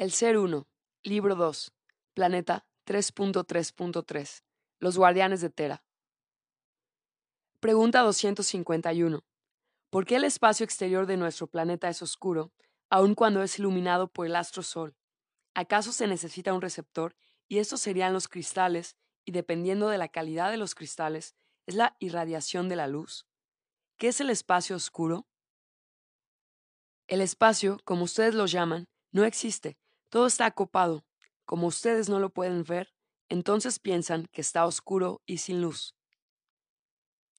El 0.00 0.12
Ser 0.12 0.38
1, 0.38 0.66
Libro 1.02 1.34
2, 1.34 1.74
Planeta 2.14 2.64
3.3.3, 2.86 4.44
Los 4.78 4.96
Guardianes 4.96 5.42
de 5.42 5.50
Tera. 5.50 5.84
Pregunta 7.60 8.00
251. 8.00 9.22
¿Por 9.90 10.06
qué 10.06 10.16
el 10.16 10.24
espacio 10.24 10.64
exterior 10.64 11.04
de 11.04 11.18
nuestro 11.18 11.48
planeta 11.48 11.90
es 11.90 12.00
oscuro, 12.00 12.50
aun 12.88 13.14
cuando 13.14 13.42
es 13.42 13.58
iluminado 13.58 14.08
por 14.08 14.24
el 14.24 14.36
astro 14.36 14.62
Sol? 14.62 14.96
¿Acaso 15.52 15.92
se 15.92 16.06
necesita 16.06 16.54
un 16.54 16.62
receptor 16.62 17.14
y 17.46 17.58
estos 17.58 17.82
serían 17.82 18.14
los 18.14 18.26
cristales 18.26 18.96
y 19.26 19.32
dependiendo 19.32 19.90
de 19.90 19.98
la 19.98 20.08
calidad 20.08 20.50
de 20.50 20.56
los 20.56 20.74
cristales, 20.74 21.34
es 21.66 21.74
la 21.74 21.94
irradiación 21.98 22.70
de 22.70 22.76
la 22.76 22.86
luz? 22.86 23.26
¿Qué 23.98 24.08
es 24.08 24.22
el 24.22 24.30
espacio 24.30 24.76
oscuro? 24.76 25.26
El 27.06 27.20
espacio, 27.20 27.78
como 27.84 28.04
ustedes 28.04 28.34
lo 28.34 28.46
llaman, 28.46 28.88
no 29.12 29.24
existe, 29.24 29.76
todo 30.10 30.26
está 30.26 30.46
acopado. 30.46 31.04
Como 31.46 31.66
ustedes 31.66 32.08
no 32.08 32.20
lo 32.20 32.30
pueden 32.30 32.64
ver, 32.64 32.92
entonces 33.28 33.78
piensan 33.78 34.26
que 34.32 34.40
está 34.40 34.66
oscuro 34.66 35.22
y 35.24 35.38
sin 35.38 35.62
luz. 35.62 35.94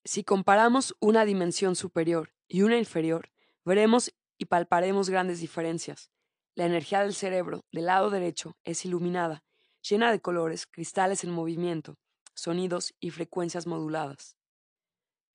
Si 0.03 0.23
comparamos 0.23 0.95
una 0.99 1.25
dimensión 1.25 1.75
superior 1.75 2.33
y 2.47 2.63
una 2.63 2.77
inferior, 2.77 3.29
veremos 3.63 4.11
y 4.37 4.45
palparemos 4.45 5.09
grandes 5.09 5.39
diferencias. 5.39 6.09
La 6.55 6.65
energía 6.65 7.01
del 7.01 7.13
cerebro 7.13 7.65
del 7.71 7.85
lado 7.85 8.09
derecho 8.09 8.57
es 8.63 8.83
iluminada, 8.85 9.43
llena 9.87 10.11
de 10.11 10.21
colores, 10.21 10.65
cristales 10.65 11.23
en 11.23 11.31
movimiento, 11.31 11.97
sonidos 12.33 12.93
y 12.99 13.11
frecuencias 13.11 13.67
moduladas. 13.67 14.37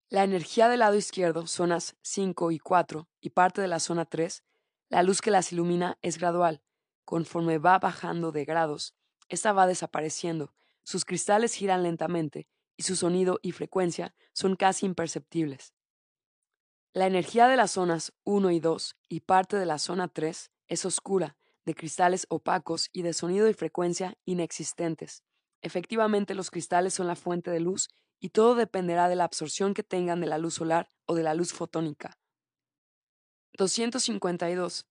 La 0.09 0.25
energía 0.25 0.69
del 0.69 0.81
lado 0.81 0.97
izquierdo, 0.97 1.47
zonas 1.47 1.97
5 2.03 2.51
y 2.51 2.59
4 2.59 3.09
y 3.21 3.31
parte 3.31 3.61
de 3.61 3.69
la 3.69 3.81
zona 3.81 4.05
3, 4.05 4.43
la 4.89 5.03
luz 5.03 5.21
que 5.21 5.31
las 5.31 5.53
ilumina 5.53 5.99
es 6.03 6.19
gradual. 6.19 6.63
Conforme 7.07 7.59
va 7.59 7.79
bajando 7.79 8.33
de 8.33 8.45
grados, 8.45 8.95
esta 9.29 9.53
va 9.53 9.69
desapareciendo, 9.69 10.53
sus 10.83 11.05
cristales 11.05 11.55
giran 11.55 11.85
lentamente 11.85 12.49
y 12.77 12.83
su 12.83 12.97
sonido 12.97 13.39
y 13.43 13.53
frecuencia 13.53 14.15
son 14.33 14.57
casi 14.57 14.87
imperceptibles. 14.87 15.73
La 16.93 17.07
energía 17.07 17.47
de 17.47 17.57
las 17.57 17.71
zonas 17.71 18.13
1 18.25 18.51
y 18.51 18.59
2 18.59 18.97
y 19.09 19.21
parte 19.21 19.57
de 19.57 19.67
la 19.67 19.79
zona 19.79 20.09
3 20.09 20.51
es 20.67 20.85
oscura, 20.85 21.37
de 21.65 21.75
cristales 21.75 22.27
opacos 22.29 22.89
y 22.93 23.03
de 23.03 23.13
sonido 23.13 23.49
y 23.49 23.55
frecuencia 23.55 24.19
inexistentes. 24.25 25.23
Efectivamente, 25.63 26.35
los 26.35 26.51
cristales 26.51 26.95
son 26.95 27.07
la 27.07 27.15
fuente 27.15 27.53
de 27.53 27.61
luz 27.61 27.89
y 28.19 28.31
todo 28.31 28.57
dependerá 28.57 29.09
de 29.09 29.15
la 29.15 29.25
absorción 29.25 29.75
que 29.75 29.85
tengan 29.85 30.21
de 30.21 30.27
la 30.27 30.39
luz 30.39 30.55
solar 30.55 30.89
o 31.05 31.15
de 31.15 31.23
la 31.23 31.35
luz 31.35 31.53
fotónica. 31.53 32.19
252. 33.53 34.87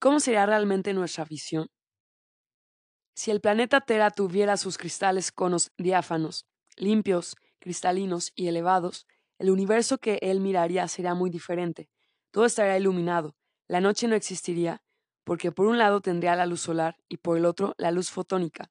¿Cómo 0.00 0.20
sería 0.20 0.46
realmente 0.46 0.94
nuestra 0.94 1.24
visión? 1.24 1.66
Si 3.16 3.32
el 3.32 3.40
planeta 3.40 3.80
Tera 3.80 4.12
tuviera 4.12 4.56
sus 4.56 4.78
cristales 4.78 5.32
conos 5.32 5.72
diáfanos, 5.76 6.46
limpios, 6.76 7.34
cristalinos 7.58 8.30
y 8.36 8.46
elevados, 8.46 9.08
el 9.40 9.50
universo 9.50 9.98
que 9.98 10.20
él 10.22 10.38
miraría 10.38 10.86
sería 10.86 11.14
muy 11.14 11.30
diferente. 11.30 11.90
Todo 12.30 12.44
estaría 12.44 12.78
iluminado, 12.78 13.34
la 13.66 13.80
noche 13.80 14.06
no 14.06 14.14
existiría, 14.14 14.84
porque 15.24 15.50
por 15.50 15.66
un 15.66 15.78
lado 15.78 16.00
tendría 16.00 16.36
la 16.36 16.46
luz 16.46 16.60
solar 16.60 16.96
y 17.08 17.16
por 17.16 17.36
el 17.36 17.44
otro 17.44 17.74
la 17.76 17.90
luz 17.90 18.08
fotónica. 18.08 18.70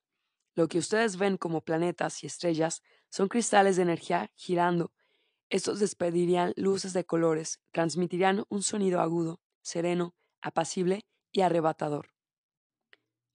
Lo 0.56 0.69
que 0.69 0.78
ustedes 0.78 1.17
ven 1.17 1.36
como 1.36 1.59
planetas 1.59 2.23
y 2.23 2.28
estrellas 2.28 2.84
son 3.09 3.28
cristales 3.28 3.75
de 3.75 3.81
energía 3.81 4.31
girando. 4.36 4.94
Estos 5.50 5.80
despedirían 5.81 6.53
luces 6.56 6.94
de 6.94 7.06
colores, 7.06 7.59
transmitirían 7.72 8.45
un 8.47 8.64
sonido 8.64 9.02
agudo, 9.02 9.41
sereno, 9.62 10.16
apacible 10.41 11.06
y 11.38 11.42
arrebatador. 11.42 12.10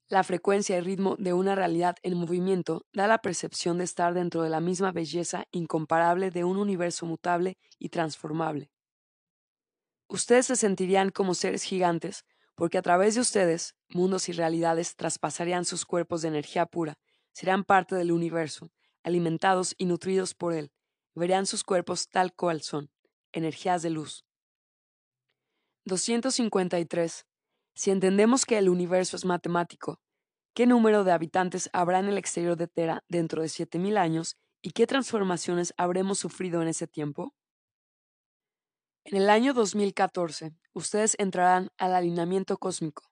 La 0.08 0.24
frecuencia 0.24 0.76
y 0.76 0.80
ritmo 0.80 1.14
de 1.18 1.32
una 1.32 1.54
realidad 1.54 1.96
en 2.02 2.18
movimiento 2.18 2.84
da 2.92 3.06
la 3.06 3.18
percepción 3.18 3.78
de 3.78 3.84
estar 3.84 4.12
dentro 4.12 4.42
de 4.42 4.50
la 4.50 4.60
misma 4.60 4.90
belleza 4.90 5.46
incomparable 5.52 6.32
de 6.32 6.42
un 6.42 6.56
universo 6.56 7.06
mutable 7.06 7.58
y 7.78 7.90
transformable. 7.90 8.72
Ustedes 10.08 10.46
se 10.46 10.56
sentirían 10.56 11.10
como 11.10 11.34
seres 11.34 11.62
gigantes 11.62 12.26
porque 12.56 12.76
a 12.76 12.82
través 12.82 13.14
de 13.14 13.20
ustedes, 13.20 13.76
mundos 13.88 14.28
y 14.28 14.32
realidades 14.32 14.96
traspasarían 14.96 15.64
sus 15.64 15.86
cuerpos 15.86 16.22
de 16.22 16.28
energía 16.28 16.66
pura, 16.66 16.98
serían 17.32 17.62
parte 17.62 17.94
del 17.94 18.10
universo, 18.10 18.72
alimentados 19.04 19.76
y 19.78 19.86
nutridos 19.86 20.34
por 20.34 20.54
él, 20.54 20.72
verían 21.14 21.46
sus 21.46 21.62
cuerpos 21.62 22.08
tal 22.08 22.34
cual 22.34 22.62
son, 22.62 22.90
energías 23.32 23.80
de 23.82 23.90
luz. 23.90 24.26
253. 25.84 27.26
Si 27.74 27.90
entendemos 27.90 28.44
que 28.44 28.58
el 28.58 28.68
universo 28.68 29.16
es 29.16 29.24
matemático, 29.24 30.00
¿qué 30.54 30.66
número 30.66 31.04
de 31.04 31.12
habitantes 31.12 31.70
habrá 31.72 31.98
en 31.98 32.06
el 32.06 32.18
exterior 32.18 32.56
de 32.56 32.68
Tera 32.68 33.02
dentro 33.08 33.42
de 33.42 33.48
7.000 33.48 33.96
años 33.96 34.36
y 34.60 34.72
qué 34.72 34.86
transformaciones 34.86 35.72
habremos 35.76 36.18
sufrido 36.18 36.60
en 36.62 36.68
ese 36.68 36.86
tiempo? 36.86 37.34
En 39.04 39.16
el 39.16 39.30
año 39.30 39.54
2014, 39.54 40.52
ustedes 40.74 41.16
entrarán 41.18 41.70
al 41.78 41.94
alineamiento 41.94 42.58
cósmico. 42.58 43.10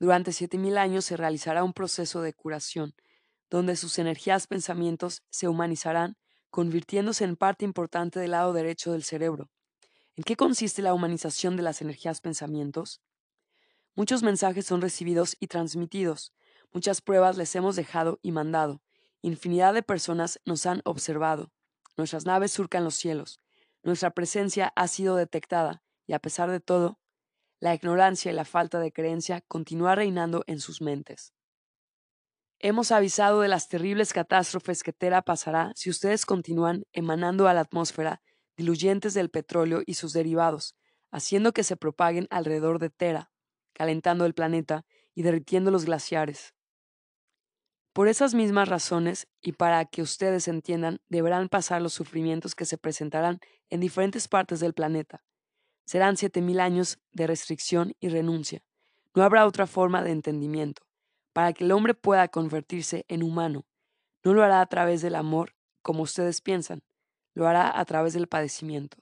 Durante 0.00 0.32
7.000 0.32 0.78
años 0.78 1.04
se 1.04 1.16
realizará 1.16 1.62
un 1.62 1.72
proceso 1.72 2.22
de 2.22 2.32
curación, 2.32 2.94
donde 3.50 3.76
sus 3.76 3.98
energías 3.98 4.46
pensamientos 4.46 5.22
se 5.30 5.48
humanizarán, 5.48 6.16
convirtiéndose 6.50 7.24
en 7.24 7.36
parte 7.36 7.64
importante 7.64 8.18
del 8.20 8.32
lado 8.32 8.52
derecho 8.52 8.92
del 8.92 9.04
cerebro. 9.04 9.50
¿En 10.16 10.24
qué 10.24 10.34
consiste 10.34 10.82
la 10.82 10.94
humanización 10.94 11.56
de 11.56 11.62
las 11.62 11.82
energías 11.82 12.20
pensamientos? 12.20 13.00
Muchos 13.98 14.22
mensajes 14.22 14.64
son 14.64 14.80
recibidos 14.80 15.36
y 15.40 15.48
transmitidos, 15.48 16.32
muchas 16.72 17.00
pruebas 17.00 17.36
les 17.36 17.52
hemos 17.56 17.74
dejado 17.74 18.20
y 18.22 18.30
mandado, 18.30 18.80
infinidad 19.22 19.74
de 19.74 19.82
personas 19.82 20.38
nos 20.44 20.66
han 20.66 20.82
observado, 20.84 21.50
nuestras 21.96 22.24
naves 22.24 22.52
surcan 22.52 22.84
los 22.84 22.94
cielos, 22.94 23.40
nuestra 23.82 24.12
presencia 24.12 24.72
ha 24.76 24.86
sido 24.86 25.16
detectada, 25.16 25.82
y 26.06 26.12
a 26.12 26.20
pesar 26.20 26.48
de 26.48 26.60
todo, 26.60 27.00
la 27.58 27.74
ignorancia 27.74 28.30
y 28.30 28.36
la 28.36 28.44
falta 28.44 28.78
de 28.78 28.92
creencia 28.92 29.40
continúa 29.48 29.96
reinando 29.96 30.44
en 30.46 30.60
sus 30.60 30.80
mentes. 30.80 31.34
Hemos 32.60 32.92
avisado 32.92 33.40
de 33.40 33.48
las 33.48 33.68
terribles 33.68 34.12
catástrofes 34.12 34.84
que 34.84 34.92
Tera 34.92 35.22
pasará 35.22 35.72
si 35.74 35.90
ustedes 35.90 36.24
continúan 36.24 36.84
emanando 36.92 37.48
a 37.48 37.52
la 37.52 37.62
atmósfera 37.62 38.22
diluyentes 38.56 39.12
del 39.14 39.28
petróleo 39.28 39.82
y 39.84 39.94
sus 39.94 40.12
derivados, 40.12 40.76
haciendo 41.10 41.50
que 41.50 41.64
se 41.64 41.76
propaguen 41.76 42.28
alrededor 42.30 42.78
de 42.78 42.90
Tera, 42.90 43.32
calentando 43.78 44.26
el 44.26 44.34
planeta 44.34 44.84
y 45.14 45.22
derritiendo 45.22 45.70
los 45.70 45.84
glaciares. 45.84 46.52
Por 47.92 48.08
esas 48.08 48.34
mismas 48.34 48.68
razones, 48.68 49.28
y 49.40 49.52
para 49.52 49.84
que 49.84 50.02
ustedes 50.02 50.48
entiendan, 50.48 51.00
deberán 51.08 51.48
pasar 51.48 51.80
los 51.80 51.92
sufrimientos 51.92 52.56
que 52.56 52.64
se 52.64 52.76
presentarán 52.76 53.38
en 53.70 53.78
diferentes 53.80 54.26
partes 54.26 54.58
del 54.58 54.74
planeta. 54.74 55.24
Serán 55.86 56.16
siete 56.16 56.42
mil 56.42 56.58
años 56.58 56.98
de 57.12 57.28
restricción 57.28 57.94
y 58.00 58.08
renuncia. 58.08 58.62
No 59.14 59.22
habrá 59.22 59.46
otra 59.46 59.66
forma 59.66 60.02
de 60.02 60.10
entendimiento 60.10 60.82
para 61.32 61.52
que 61.52 61.62
el 61.62 61.70
hombre 61.70 61.94
pueda 61.94 62.26
convertirse 62.26 63.04
en 63.06 63.22
humano. 63.22 63.64
No 64.24 64.34
lo 64.34 64.42
hará 64.42 64.60
a 64.60 64.66
través 64.66 65.02
del 65.02 65.14
amor, 65.14 65.54
como 65.82 66.02
ustedes 66.02 66.40
piensan, 66.40 66.82
lo 67.34 67.46
hará 67.46 67.78
a 67.78 67.84
través 67.84 68.12
del 68.12 68.26
padecimiento. 68.26 68.98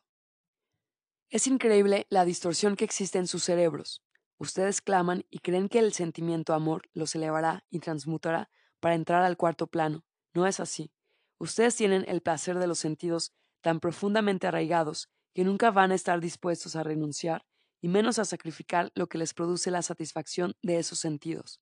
Es 1.31 1.47
increíble 1.47 2.07
la 2.11 2.27
distorsión 2.27 2.77
que 2.77 2.85
existe 2.85 3.19
en 3.19 3.27
sus 3.27 3.43
cerebros. 3.43 4.03
Ustedes 4.39 4.83
claman 4.83 5.25
y 5.31 5.39
creen 5.39 5.69
que 5.69 5.79
el 5.79 5.93
sentimiento 5.93 6.53
amor 6.53 6.83
los 6.93 7.15
elevará 7.15 7.65
y 7.71 7.81
transmutará 7.81 8.51
para 8.81 8.95
entrar 8.95 9.23
al 9.23 9.37
cuarto 9.37 9.67
plano. 9.67 10.05
No 10.35 10.47
es 10.47 10.61
así. 10.61 10.93
Ustedes 11.39 11.77
tienen 11.77 12.05
el 12.09 12.21
placer 12.21 12.59
de 12.59 12.67
los 12.67 12.79
sentidos 12.79 13.33
tan 13.63 13.81
profundamente 13.81 14.47
arraigados 14.47 15.09
que 15.35 15.45
nunca 15.45 15.71
van 15.71 15.93
a 15.93 15.95
estar 15.95 16.21
dispuestos 16.21 16.77
a 16.77 16.83
renunciar 16.83 17.47
y 17.81 17.89
menos 17.89 18.19
a 18.19 18.25
sacrificar 18.25 18.91
lo 18.95 19.07
que 19.07 19.19
les 19.19 19.35
produce 19.35 19.71
la 19.71 19.83
satisfacción 19.83 20.55
de 20.63 20.79
esos 20.79 20.99
sentidos. 20.99 21.61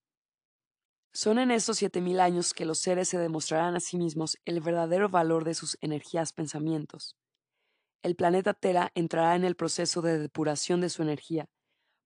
Son 1.12 1.38
en 1.38 1.52
estos 1.52 1.78
siete 1.78 2.00
mil 2.00 2.18
años 2.18 2.54
que 2.54 2.64
los 2.64 2.80
seres 2.80 3.08
se 3.08 3.18
demostrarán 3.18 3.76
a 3.76 3.80
sí 3.80 3.96
mismos 3.96 4.36
el 4.44 4.60
verdadero 4.60 5.08
valor 5.08 5.44
de 5.44 5.54
sus 5.54 5.78
energías 5.80 6.32
pensamientos. 6.32 7.16
El 8.02 8.16
planeta 8.16 8.52
Tera 8.52 8.90
entrará 8.94 9.36
en 9.36 9.44
el 9.44 9.54
proceso 9.54 10.02
de 10.02 10.18
depuración 10.18 10.80
de 10.80 10.90
su 10.90 11.02
energía. 11.02 11.48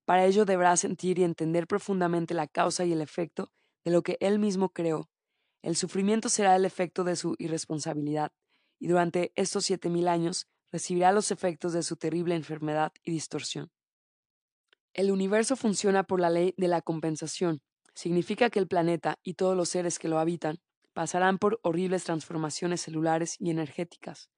Para 0.09 0.25
ello 0.25 0.47
deberá 0.47 0.75
sentir 0.79 1.19
y 1.19 1.25
entender 1.25 1.67
profundamente 1.67 2.33
la 2.33 2.47
causa 2.47 2.87
y 2.87 2.93
el 2.95 3.03
efecto 3.03 3.53
de 3.85 3.91
lo 3.91 4.03
que 4.03 4.17
él 4.21 4.39
mismo 4.39 4.71
creó. 4.71 5.11
El 5.61 5.77
sufrimiento 5.77 6.31
será 6.31 6.57
el 6.57 6.65
efecto 6.65 7.05
de 7.05 7.15
su 7.15 7.35
irresponsabilidad, 7.39 8.33
y 8.79 8.87
durante 8.87 9.33
estos 9.35 9.67
siete 9.67 9.91
mil 9.91 10.09
años 10.09 10.49
recibirá 10.73 11.13
los 11.13 11.31
efectos 11.31 11.75
de 11.75 11.83
su 11.83 11.97
terrible 11.97 12.37
enfermedad 12.37 12.91
y 13.03 13.11
distorsión. 13.11 13.71
El 14.95 15.11
universo 15.11 15.57
funciona 15.57 16.05
por 16.05 16.21
la 16.21 16.31
ley 16.31 16.55
de 16.57 16.69
la 16.69 16.81
compensación, 16.81 17.61
significa 17.93 18.49
que 18.49 18.61
el 18.61 18.67
planeta 18.67 19.19
y 19.23 19.35
todos 19.35 19.55
los 19.55 19.69
seres 19.69 19.99
que 19.99 20.09
lo 20.09 20.19
habitan 20.19 20.57
pasarán 20.95 21.37
por 21.37 21.61
horribles 21.63 22.05
transformaciones 22.05 22.81
celulares 22.81 23.37
y 23.39 23.51
energéticas. 23.51 24.31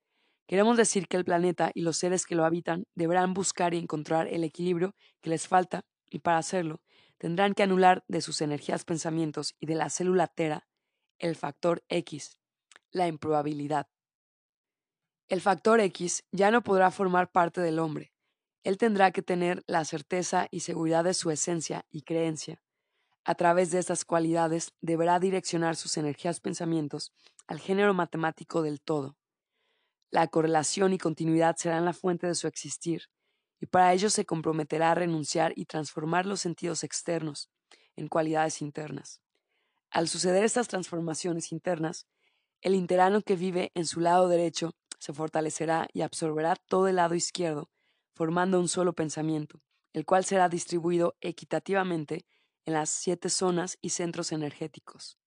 Queremos 0.51 0.77
decir 0.77 1.07
que 1.07 1.17
el 1.17 1.25
planeta 1.25 1.71
y 1.75 1.83
los 1.83 1.97
seres 1.97 2.27
que 2.27 2.35
lo 2.35 2.45
habitan 2.45 2.89
deberán 2.97 3.35
buscar 3.35 3.73
y 3.73 3.79
encontrar 3.79 4.27
el 4.27 4.43
equilibrio 4.43 4.97
que 5.21 5.31
les 5.31 5.47
falta 5.47 5.85
y 6.11 6.19
para 6.19 6.39
hacerlo 6.39 6.83
tendrán 7.19 7.55
que 7.55 7.63
anular 7.63 8.03
de 8.09 8.21
sus 8.21 8.41
energías 8.41 8.85
pensamientos 8.85 9.55
y 9.61 9.67
de 9.67 9.77
la 9.77 9.89
célula 9.91 10.27
tera 10.27 10.67
el 11.21 11.37
factor 11.37 11.85
X, 11.89 12.37
la 12.91 13.07
improbabilidad. 13.07 13.87
El 15.29 15.41
factor 15.41 15.79
X 15.79 16.25
ya 16.33 16.51
no 16.51 16.65
podrá 16.65 16.91
formar 16.91 17.31
parte 17.31 17.61
del 17.61 17.79
hombre. 17.79 18.13
Él 18.65 18.77
tendrá 18.77 19.13
que 19.13 19.23
tener 19.23 19.63
la 19.69 19.85
certeza 19.85 20.49
y 20.51 20.61
seguridad 20.61 21.05
de 21.05 21.15
su 21.15 21.31
esencia 21.31 21.87
y 21.91 22.03
creencia. 22.03 22.61
A 23.23 23.37
través 23.37 23.71
de 23.71 23.79
estas 23.79 24.05
cualidades 24.05 24.73
deberá 24.81 25.21
direccionar 25.21 25.77
sus 25.77 25.97
energías 25.97 26.41
pensamientos 26.41 27.13
al 27.47 27.61
género 27.61 27.95
matemático 27.95 28.63
del 28.63 28.81
todo. 28.81 29.20
La 30.11 30.27
correlación 30.27 30.93
y 30.93 30.99
continuidad 30.99 31.57
serán 31.57 31.85
la 31.85 31.93
fuente 31.93 32.27
de 32.27 32.35
su 32.35 32.49
existir, 32.49 33.05
y 33.61 33.67
para 33.67 33.93
ello 33.93 34.11
se 34.11 34.27
comprometerá 34.27 34.91
a 34.91 34.95
renunciar 34.95 35.53
y 35.55 35.67
transformar 35.67 36.27
los 36.27 36.41
sentidos 36.41 36.83
externos 36.83 37.51
en 37.95 38.09
cualidades 38.09 38.61
internas. 38.61 39.21
Al 39.91 40.09
suceder 40.09 40.45
estas 40.45 40.69
transformaciones 40.69 41.53
internas, 41.53 42.07
el 42.61 42.75
interano 42.75 43.23
que 43.23 43.37
vive 43.37 43.71
en 43.75 43.87
su 43.87 44.01
lado 44.01 44.29
derecho 44.29 44.73
se 44.99 45.13
fortalecerá 45.13 45.89
y 45.93 46.03
absorberá 46.03 46.57
todo 46.57 46.89
el 46.89 46.97
lado 46.97 47.15
izquierdo, 47.15 47.71
formando 48.15 48.61
un 48.61 48.69
solo 48.69 48.93
pensamiento, 48.93 49.63
el 49.93 50.05
cual 50.05 50.25
será 50.25 50.49
distribuido 50.49 51.17
equitativamente 51.21 52.27
en 52.65 52.75
las 52.75 52.91
siete 52.91 53.31
zonas 53.31 53.79
y 53.81 53.91
centros 53.91 54.33
energéticos. 54.33 55.19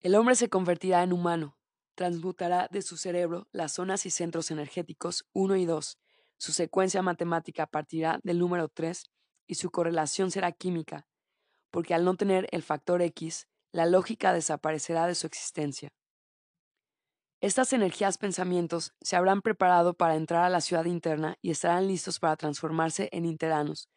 El 0.00 0.14
hombre 0.14 0.34
se 0.34 0.48
convertirá 0.48 1.02
en 1.02 1.12
humano, 1.12 1.55
transmutará 1.96 2.68
de 2.70 2.82
su 2.82 2.96
cerebro 2.96 3.48
las 3.50 3.72
zonas 3.72 4.06
y 4.06 4.10
centros 4.10 4.52
energéticos 4.52 5.26
1 5.32 5.56
y 5.56 5.64
2, 5.64 5.98
su 6.38 6.52
secuencia 6.52 7.02
matemática 7.02 7.66
partirá 7.66 8.20
del 8.22 8.38
número 8.38 8.68
3 8.68 9.10
y 9.46 9.54
su 9.56 9.70
correlación 9.70 10.30
será 10.30 10.52
química, 10.52 11.08
porque 11.70 11.94
al 11.94 12.04
no 12.04 12.14
tener 12.14 12.46
el 12.52 12.62
factor 12.62 13.02
X, 13.02 13.48
la 13.72 13.86
lógica 13.86 14.32
desaparecerá 14.32 15.06
de 15.06 15.14
su 15.14 15.26
existencia. 15.26 15.92
Estas 17.40 17.72
energías 17.72 18.18
pensamientos 18.18 18.94
se 19.00 19.16
habrán 19.16 19.42
preparado 19.42 19.94
para 19.94 20.16
entrar 20.16 20.44
a 20.44 20.50
la 20.50 20.60
ciudad 20.60 20.84
interna 20.84 21.36
y 21.42 21.50
estarán 21.50 21.86
listos 21.86 22.18
para 22.18 22.36
transformarse 22.36 23.08
en 23.12 23.24
interanos, 23.24 23.88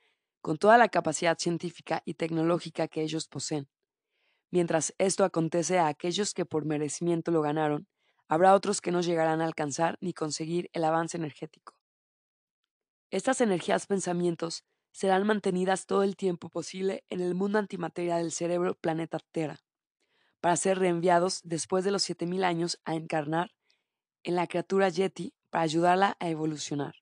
con 0.42 0.58
toda 0.58 0.78
la 0.78 0.90
capacidad 0.90 1.38
científica 1.38 2.02
y 2.06 2.14
tecnológica 2.16 2.88
que 2.88 3.02
ellos 3.02 3.28
poseen. 3.28 3.68
Mientras 4.52 4.94
esto 4.98 5.24
acontece 5.24 5.80
a 5.80 5.88
aquellos 5.88 6.34
que 6.34 6.46
por 6.46 6.66
merecimiento 6.66 7.32
lo 7.32 7.42
ganaron, 7.42 7.88
habrá 8.28 8.54
otros 8.54 8.82
que 8.82 8.92
no 8.92 9.02
llegarán 9.02 9.42
a 9.42 9.46
alcanzar 9.46 9.98
ni 10.02 10.14
conseguir 10.14 10.70
el 10.74 10.84
avance 10.84 11.18
energético. 11.18 11.76
Estas 13.12 13.42
energías 13.42 13.88
pensamientos 13.88 14.64
serán 14.92 15.26
mantenidas 15.26 15.86
todo 15.86 16.04
el 16.04 16.16
tiempo 16.16 16.50
posible 16.50 17.04
en 17.10 17.22
el 17.22 17.36
mundo 17.36 17.60
antimateria 17.60 18.18
del 18.18 18.32
cerebro 18.32 18.76
planeta 18.76 19.20
Tera 19.32 19.60
para 20.42 20.56
ser 20.56 20.80
reenviados 20.80 21.42
después 21.44 21.84
de 21.84 21.92
los 21.92 22.04
7000 22.04 22.44
años 22.44 22.80
a 22.86 22.96
encarnar 22.96 23.52
en 24.24 24.36
la 24.36 24.48
criatura 24.48 24.90
Yeti 24.90 25.34
para 25.50 25.64
ayudarla 25.64 26.18
a 26.20 26.30
evolucionar. 26.30 26.96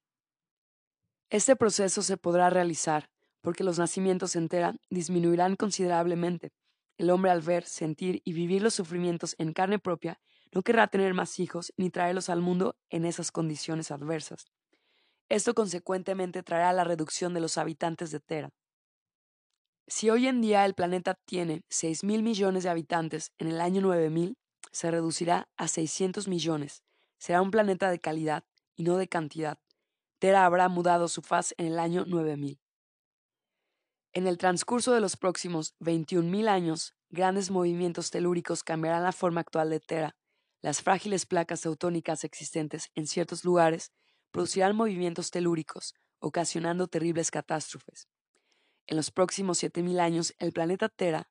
Este 1.29 1.55
proceso 1.55 2.01
se 2.01 2.17
podrá 2.17 2.49
realizar 2.49 3.09
porque 3.41 3.63
los 3.63 3.79
nacimientos 3.79 4.35
en 4.35 4.49
Tera 4.49 4.75
disminuirán 4.89 5.55
considerablemente. 5.55 6.51
El 6.97 7.09
hombre 7.11 7.31
al 7.31 7.41
ver, 7.41 7.65
sentir 7.65 8.21
y 8.25 8.33
vivir 8.33 8.61
los 8.61 8.73
sufrimientos 8.73 9.35
en 9.37 9.53
carne 9.53 9.77
propia 9.79 10.19
no 10.51 10.63
querrá 10.63 10.87
tener 10.87 11.13
más 11.13 11.39
hijos 11.39 11.73
ni 11.77 11.89
traerlos 11.89 12.29
al 12.29 12.41
mundo 12.41 12.75
en 12.89 13.05
esas 13.05 13.31
condiciones 13.31 13.91
adversas. 13.91 14.47
Esto 15.29 15.53
consecuentemente 15.53 16.41
traerá 16.41 16.73
la 16.73 16.83
reducción 16.83 17.33
de 17.33 17.41
los 17.41 17.57
habitantes 17.57 18.11
de 18.11 18.19
Tera. 18.19 18.49
Si 19.85 20.09
hoy 20.09 20.27
en 20.27 20.41
día 20.41 20.65
el 20.65 20.73
planeta 20.73 21.19
tiene 21.25 21.63
6 21.69 22.03
mil 22.03 22.23
millones 22.23 22.63
de 22.63 22.69
habitantes, 22.69 23.31
en 23.37 23.47
el 23.47 23.61
año 23.61 23.81
9000 23.81 24.37
se 24.71 24.91
reducirá 24.91 25.49
a 25.55 25.67
600 25.67 26.27
millones. 26.27 26.83
Será 27.19 27.41
un 27.41 27.51
planeta 27.51 27.89
de 27.89 27.99
calidad 27.99 28.43
y 28.75 28.83
no 28.83 28.97
de 28.97 29.07
cantidad. 29.07 29.59
Tera 30.19 30.45
habrá 30.45 30.67
mudado 30.67 31.07
su 31.07 31.21
faz 31.21 31.53
en 31.57 31.67
el 31.67 31.79
año 31.79 32.05
9000. 32.05 32.59
En 34.13 34.27
el 34.27 34.37
transcurso 34.37 34.93
de 34.93 35.01
los 35.01 35.17
próximos 35.17 35.75
21.000 35.79 36.47
años, 36.47 36.95
grandes 37.09 37.51
movimientos 37.51 38.09
telúricos 38.09 38.63
cambiarán 38.63 39.03
la 39.03 39.11
forma 39.11 39.41
actual 39.41 39.69
de 39.69 39.79
Tera. 39.79 40.15
Las 40.61 40.81
frágiles 40.81 41.25
placas 41.25 41.61
teutónicas 41.61 42.23
existentes 42.23 42.89
en 42.95 43.07
ciertos 43.07 43.45
lugares 43.45 43.91
producirán 44.31 44.75
movimientos 44.75 45.29
telúricos, 45.29 45.93
ocasionando 46.19 46.87
terribles 46.87 47.31
catástrofes. 47.31 48.07
En 48.87 48.97
los 48.97 49.11
próximos 49.11 49.61
7.000 49.61 49.99
años, 49.99 50.33
el 50.39 50.51
planeta 50.53 50.89
Tera 50.89 51.29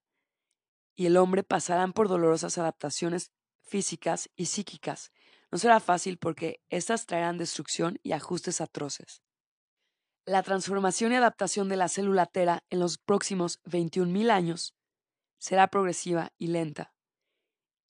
y 0.94 1.06
el 1.06 1.16
hombre 1.16 1.42
pasarán 1.42 1.92
por 1.92 2.08
dolorosas 2.08 2.58
adaptaciones 2.58 3.32
físicas 3.62 4.30
y 4.36 4.46
psíquicas. 4.46 5.12
No 5.50 5.58
será 5.58 5.80
fácil 5.80 6.18
porque 6.18 6.62
éstas 6.70 7.06
traerán 7.06 7.38
destrucción 7.38 7.98
y 8.02 8.12
ajustes 8.12 8.60
atroces. 8.60 9.22
La 10.28 10.42
transformación 10.42 11.12
y 11.12 11.14
adaptación 11.14 11.68
de 11.68 11.76
la 11.76 11.86
célula 11.86 12.26
Tera 12.26 12.64
en 12.68 12.80
los 12.80 12.98
próximos 12.98 13.62
21.000 13.62 14.30
años 14.32 14.74
será 15.38 15.68
progresiva 15.68 16.32
y 16.36 16.48
lenta. 16.48 16.92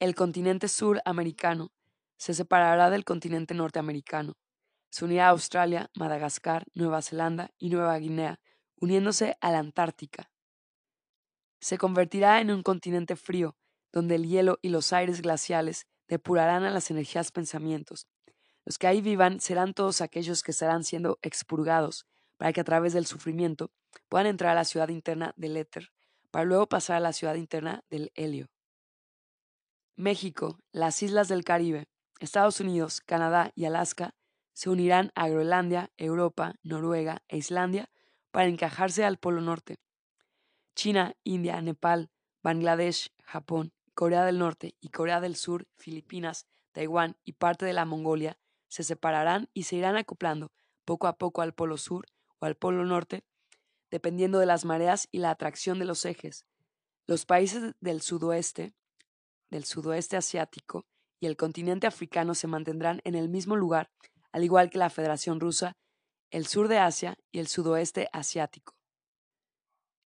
El 0.01 0.15
continente 0.15 0.69
suramericano 0.69 1.73
se 2.19 2.35
separará 2.35 2.91
del 2.91 3.07
continente 3.07 3.55
norteamericano. 3.55 4.37
Se 4.91 5.07
unirá 5.07 5.29
a 5.29 5.31
Australia, 5.31 5.91
Madagascar, 5.95 6.67
Nueva 6.75 7.01
Zelanda 7.01 7.53
y 7.57 7.71
Nueva 7.71 7.97
Guinea 7.99 8.39
uniéndose 8.79 9.39
a 9.41 9.51
la 9.51 9.61
Antártica. 9.61 10.31
Se 11.59 11.79
convertirá 11.79 12.43
en 12.43 12.51
un 12.51 12.63
continente 12.63 13.17
frío, 13.17 13.57
donde 13.93 14.17
el 14.17 14.29
hielo 14.29 14.59
y 14.61 14.69
los 14.69 14.93
aires 14.93 15.23
glaciales 15.23 15.87
depurarán 16.07 16.65
a 16.65 16.71
las 16.71 16.91
energías 16.91 17.33
pensamientos. 17.33 18.07
Los 18.67 18.77
que 18.77 18.89
ahí 18.89 19.01
vivan 19.01 19.41
serán 19.41 19.73
todos 19.73 20.03
aquellos 20.03 20.43
que 20.43 20.51
estarán 20.51 20.85
siendo 20.85 21.19
expurgados, 21.23 22.07
para 22.37 22.53
que 22.53 22.61
a 22.61 22.65
través 22.65 22.93
del 22.93 23.07
sufrimiento 23.07 23.71
puedan 24.09 24.27
entrar 24.27 24.53
a 24.53 24.55
la 24.55 24.65
ciudad 24.65 24.89
interna 24.89 25.33
del 25.37 25.57
éter, 25.57 25.93
para 26.31 26.45
luego 26.45 26.69
pasar 26.69 26.97
a 26.97 27.01
la 27.01 27.13
ciudad 27.13 27.35
interna 27.35 27.85
del 27.91 28.13
helio. 28.15 28.49
México, 29.97 30.59
las 30.73 31.03
islas 31.03 31.29
del 31.29 31.45
Caribe, 31.45 31.89
Estados 32.21 32.61
Unidos, 32.61 33.01
Canadá 33.01 33.53
y 33.55 33.65
Alaska 33.65 34.15
se 34.53 34.71
unirán 34.71 35.13
a 35.15 35.29
Groenlandia, 35.29 35.91
Europa, 35.97 36.57
Noruega 36.63 37.23
e 37.29 37.39
Islandia 37.39 37.91
para 38.31 38.49
encajarse 38.49 39.05
al 39.05 39.19
Polo 39.19 39.41
Norte. 39.41 39.79
China, 40.75 41.15
India, 41.25 41.61
Nepal, 41.63 42.11
Bangladesh, 42.43 43.11
Japón, 43.23 43.73
Corea 43.95 44.25
del 44.25 44.39
Norte 44.39 44.75
y 44.81 44.91
Corea 44.91 45.21
del 45.21 45.37
Sur, 45.37 45.67
Filipinas, 45.77 46.47
Taiwán 46.73 47.17
y 47.25 47.33
parte 47.33 47.65
de 47.65 47.73
la 47.73 47.87
Mongolia 47.87 48.39
se 48.69 48.83
separarán 48.83 49.49
y 49.55 49.63
se 49.63 49.77
irán 49.77 49.97
acoplando 49.97 50.53
poco 50.85 51.07
a 51.07 51.17
poco 51.17 51.41
al 51.41 51.55
Polo 51.55 51.79
Sur 51.79 52.07
o 52.39 52.47
al 52.47 52.57
Polo 52.57 52.85
Norte, 52.85 53.25
dependiendo 53.91 54.39
de 54.39 54.47
las 54.47 54.65
mareas 54.65 55.09
y 55.11 55.19
la 55.19 55.31
atracción 55.31 55.79
de 55.79 55.85
los 55.85 56.05
ejes. 56.05 56.45
Los 57.07 57.25
países 57.25 57.75
del 57.81 58.03
sudoeste, 58.03 58.75
del 59.51 59.65
sudoeste 59.65 60.17
asiático 60.17 60.87
y 61.21 61.27
el 61.27 61.37
continente 61.37 61.87
africano 61.87 62.35
se 62.35 62.47
mantendrán 62.47 63.01
en 63.05 63.15
el 63.15 63.29
mismo 63.29 63.57
lugar, 63.57 63.91
al 64.33 64.45
igual 64.45 64.71
que 64.71 64.79
la 64.79 64.91
Federación 64.91 65.41
Rusa 65.41 65.77
el 66.31 66.47
sur 66.47 66.69
de 66.69 66.79
Asia 66.79 67.17
y 67.31 67.39
el 67.39 67.47
sudoeste 67.47 68.09
asiático. 68.13 68.75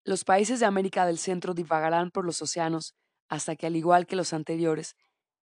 Los 0.03 0.23
países 0.23 0.59
de 0.59 0.65
América 0.65 1.05
del 1.05 1.17
Centro 1.17 1.53
divagarán 1.53 2.11
por 2.11 2.25
los 2.25 2.41
océanos 2.41 2.95
hasta 3.27 3.55
que, 3.55 3.67
al 3.67 3.75
igual 3.75 4.05
que 4.05 4.15
los 4.15 4.33
anteriores, 4.33 4.95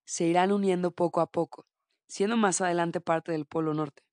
se 0.06 0.26
irán 0.26 0.52
uniendo 0.52 0.92
poco 0.92 1.22
a 1.22 1.32
poco, 1.32 1.66
siendo 2.08 2.38
más 2.38 2.62
adelante 2.62 3.02
parte 3.02 3.32
del 3.32 3.46
Polo 3.46 3.74
Norte. 3.74 4.04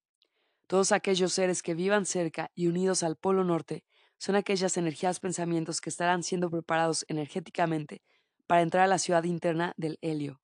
Todos 0.66 0.92
aquellos 0.92 1.32
seres 1.32 1.62
que 1.62 1.74
vivan 1.74 2.06
cerca 2.06 2.50
y 2.54 2.66
unidos 2.66 3.02
al 3.02 3.16
Polo 3.16 3.44
Norte 3.44 3.84
son 4.18 4.34
aquellas 4.34 4.76
energías 4.76 5.20
pensamientos 5.20 5.80
que 5.80 5.90
estarán 5.90 6.22
siendo 6.22 6.50
preparados 6.50 7.04
energéticamente 7.08 8.02
para 8.46 8.62
entrar 8.62 8.84
a 8.84 8.88
la 8.88 8.98
ciudad 8.98 9.24
interna 9.24 9.74
del 9.76 9.98
helio. 10.00 10.40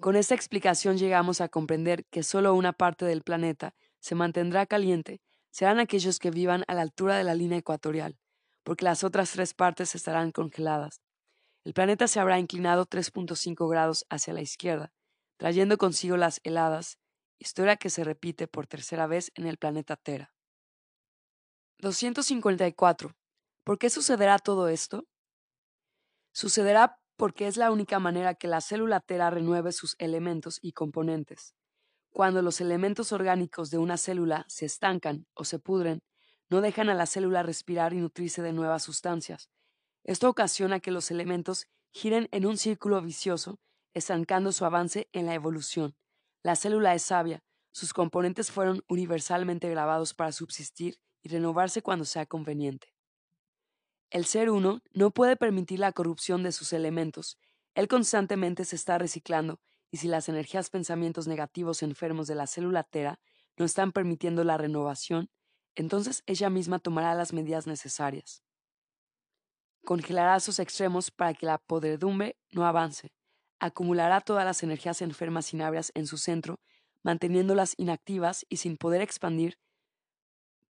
Con 0.00 0.16
esta 0.16 0.34
explicación 0.34 0.98
llegamos 0.98 1.40
a 1.40 1.48
comprender 1.48 2.04
que 2.06 2.22
solo 2.22 2.54
una 2.54 2.72
parte 2.72 3.04
del 3.04 3.22
planeta 3.22 3.74
se 4.00 4.14
mantendrá 4.14 4.66
caliente 4.66 5.20
serán 5.50 5.78
aquellos 5.78 6.18
que 6.18 6.30
vivan 6.30 6.64
a 6.66 6.74
la 6.74 6.82
altura 6.82 7.16
de 7.16 7.24
la 7.24 7.34
línea 7.34 7.58
ecuatorial, 7.58 8.18
porque 8.64 8.84
las 8.84 9.04
otras 9.04 9.30
tres 9.32 9.54
partes 9.54 9.94
estarán 9.94 10.32
congeladas. 10.32 11.00
El 11.64 11.74
planeta 11.74 12.08
se 12.08 12.18
habrá 12.18 12.38
inclinado 12.38 12.86
3.5 12.86 13.68
grados 13.70 14.04
hacia 14.08 14.34
la 14.34 14.40
izquierda, 14.40 14.92
trayendo 15.36 15.78
consigo 15.78 16.16
las 16.16 16.40
heladas, 16.42 16.98
historia 17.42 17.76
que 17.76 17.90
se 17.90 18.04
repite 18.04 18.46
por 18.46 18.68
tercera 18.68 19.08
vez 19.08 19.32
en 19.34 19.46
el 19.46 19.58
planeta 19.58 19.96
Tera. 19.96 20.32
254. 21.78 23.16
¿Por 23.64 23.78
qué 23.78 23.90
sucederá 23.90 24.38
todo 24.38 24.68
esto? 24.68 25.08
Sucederá 26.32 27.00
porque 27.16 27.48
es 27.48 27.56
la 27.56 27.72
única 27.72 27.98
manera 27.98 28.34
que 28.34 28.46
la 28.46 28.60
célula 28.60 29.00
Tera 29.00 29.28
renueve 29.28 29.72
sus 29.72 29.96
elementos 29.98 30.60
y 30.62 30.72
componentes. 30.72 31.54
Cuando 32.10 32.42
los 32.42 32.60
elementos 32.60 33.10
orgánicos 33.12 33.70
de 33.70 33.78
una 33.78 33.96
célula 33.96 34.44
se 34.48 34.66
estancan 34.66 35.26
o 35.34 35.44
se 35.44 35.58
pudren, 35.58 36.02
no 36.48 36.60
dejan 36.60 36.90
a 36.90 36.94
la 36.94 37.06
célula 37.06 37.42
respirar 37.42 37.92
y 37.92 37.96
nutrirse 37.96 38.42
de 38.42 38.52
nuevas 38.52 38.84
sustancias. 38.84 39.50
Esto 40.04 40.28
ocasiona 40.28 40.78
que 40.78 40.92
los 40.92 41.10
elementos 41.10 41.66
giren 41.90 42.28
en 42.30 42.46
un 42.46 42.56
círculo 42.56 43.02
vicioso, 43.02 43.58
estancando 43.94 44.52
su 44.52 44.64
avance 44.64 45.08
en 45.12 45.26
la 45.26 45.34
evolución. 45.34 45.96
La 46.42 46.56
célula 46.56 46.94
es 46.94 47.02
sabia, 47.02 47.42
sus 47.70 47.92
componentes 47.92 48.50
fueron 48.50 48.82
universalmente 48.88 49.68
grabados 49.70 50.14
para 50.14 50.32
subsistir 50.32 50.98
y 51.22 51.28
renovarse 51.28 51.82
cuando 51.82 52.04
sea 52.04 52.26
conveniente. 52.26 52.92
El 54.10 54.26
ser 54.26 54.50
uno 54.50 54.82
no 54.92 55.10
puede 55.10 55.36
permitir 55.36 55.78
la 55.78 55.92
corrupción 55.92 56.42
de 56.42 56.52
sus 56.52 56.72
elementos, 56.72 57.38
él 57.74 57.88
constantemente 57.88 58.64
se 58.64 58.76
está 58.76 58.98
reciclando, 58.98 59.60
y 59.90 59.98
si 59.98 60.08
las 60.08 60.28
energías 60.28 60.68
pensamientos 60.68 61.26
negativos 61.26 61.82
enfermos 61.82 62.26
de 62.26 62.34
la 62.34 62.46
célula 62.46 62.82
tera 62.82 63.18
no 63.56 63.64
están 63.64 63.92
permitiendo 63.92 64.44
la 64.44 64.58
renovación, 64.58 65.30
entonces 65.74 66.22
ella 66.26 66.50
misma 66.50 66.78
tomará 66.78 67.14
las 67.14 67.32
medidas 67.32 67.66
necesarias. 67.66 68.42
Congelará 69.84 70.38
sus 70.40 70.58
extremos 70.58 71.10
para 71.10 71.34
que 71.34 71.46
la 71.46 71.58
podredumbre 71.58 72.36
no 72.50 72.66
avance. 72.66 73.12
Acumulará 73.62 74.20
todas 74.20 74.44
las 74.44 74.64
energías 74.64 75.02
enfermas 75.02 75.54
inabrias 75.54 75.92
en 75.94 76.08
su 76.08 76.18
centro, 76.18 76.58
manteniéndolas 77.04 77.74
inactivas 77.76 78.44
y 78.48 78.56
sin 78.56 78.76
poder 78.76 79.02
expandir 79.02 79.56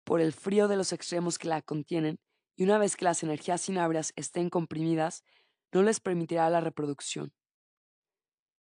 por 0.04 0.20
el 0.20 0.34
frío 0.34 0.68
de 0.68 0.76
los 0.76 0.92
extremos 0.92 1.38
que 1.38 1.48
la 1.48 1.62
contienen, 1.62 2.20
y 2.58 2.66
una 2.66 2.78
vez 2.78 2.98
que 2.98 3.06
las 3.06 3.24
energías 3.24 3.70
inabrias 3.70 4.12
estén 4.18 4.50
comprimidas, 4.50 5.24
no 5.72 5.84
les 5.84 6.02
permitirá 6.02 6.50
la 6.50 6.60
reproducción. 6.60 7.34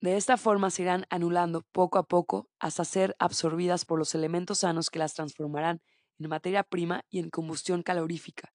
De 0.02 0.18
esta 0.18 0.36
forma 0.36 0.70
se 0.70 0.82
irán 0.82 1.06
anulando 1.10 1.62
poco 1.72 1.98
a 1.98 2.04
poco 2.04 2.50
hasta 2.60 2.84
ser 2.84 3.16
absorbidas 3.20 3.86
por 3.86 4.00
los 4.00 4.16
elementos 4.16 4.60
sanos 4.60 4.90
que 4.90 5.00
las 5.00 5.14
transformarán 5.14 5.82
en 6.18 6.28
materia 6.28 6.64
prima 6.64 7.06
y 7.10 7.20
en 7.20 7.30
combustión 7.30 7.84
calorífica. 7.84 8.54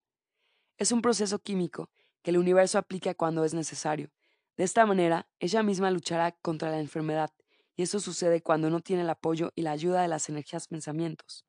Es 0.77 0.93
un 0.93 1.01
proceso 1.01 1.39
químico 1.39 1.89
que 2.23 2.33
el 2.33 2.37
universo 2.37 2.77
aplica 2.77 3.15
cuando 3.15 3.45
es 3.45 3.55
necesario. 3.55 4.11
De 4.57 4.65
esta 4.65 4.87
manera, 4.87 5.29
ella 5.41 5.63
misma 5.63 5.91
luchará 5.91 6.33
contra 6.33 6.71
la 6.71 6.79
enfermedad, 6.79 7.31
y 7.77 7.83
eso 7.83 7.99
sucede 7.99 8.41
cuando 8.43 8.71
no 8.71 8.81
tiene 8.81 9.03
el 9.03 9.11
apoyo 9.11 9.53
y 9.57 9.63
la 9.63 9.73
ayuda 9.73 10.03
de 10.03 10.09
las 10.09 10.29
energías 10.29 10.69
pensamientos. 10.69 11.45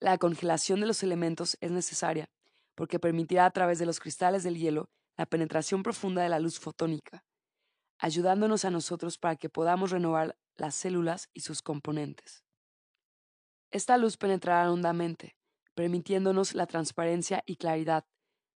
La 0.00 0.18
congelación 0.18 0.80
de 0.80 0.86
los 0.86 1.02
elementos 1.02 1.56
es 1.60 1.70
necesaria, 1.70 2.28
porque 2.74 2.98
permitirá 2.98 3.46
a 3.46 3.50
través 3.50 3.78
de 3.78 3.86
los 3.86 4.00
cristales 4.00 4.42
del 4.42 4.58
hielo 4.58 4.90
la 5.16 5.26
penetración 5.26 5.82
profunda 5.82 6.22
de 6.22 6.28
la 6.28 6.40
luz 6.40 6.58
fotónica, 6.58 7.24
ayudándonos 7.98 8.64
a 8.64 8.70
nosotros 8.70 9.18
para 9.18 9.36
que 9.36 9.48
podamos 9.48 9.90
renovar 9.90 10.36
las 10.56 10.74
células 10.74 11.30
y 11.32 11.40
sus 11.40 11.62
componentes. 11.62 12.44
Esta 13.70 13.96
luz 13.96 14.16
penetrará 14.16 14.70
hondamente, 14.70 15.36
permitiéndonos 15.74 16.54
la 16.54 16.66
transparencia 16.66 17.42
y 17.46 17.56
claridad. 17.56 18.04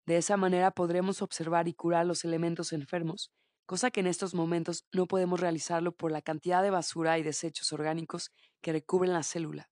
De 0.05 0.17
esa 0.17 0.37
manera 0.37 0.71
podremos 0.71 1.21
observar 1.21 1.67
y 1.67 1.73
curar 1.73 2.05
los 2.05 2.25
elementos 2.25 2.73
enfermos, 2.73 3.31
cosa 3.69 3.91
que 3.91 3.99
en 3.99 4.07
estos 4.07 4.33
momentos 4.33 4.87
no 4.91 5.05
podemos 5.05 5.39
realizarlo 5.39 5.91
por 5.91 6.11
la 6.11 6.23
cantidad 6.23 6.63
de 6.63 6.71
basura 6.71 7.19
y 7.19 7.23
desechos 7.23 7.71
orgánicos 7.71 8.31
que 8.61 8.71
recubren 8.71 9.13
la 9.13 9.21
célula. 9.21 9.69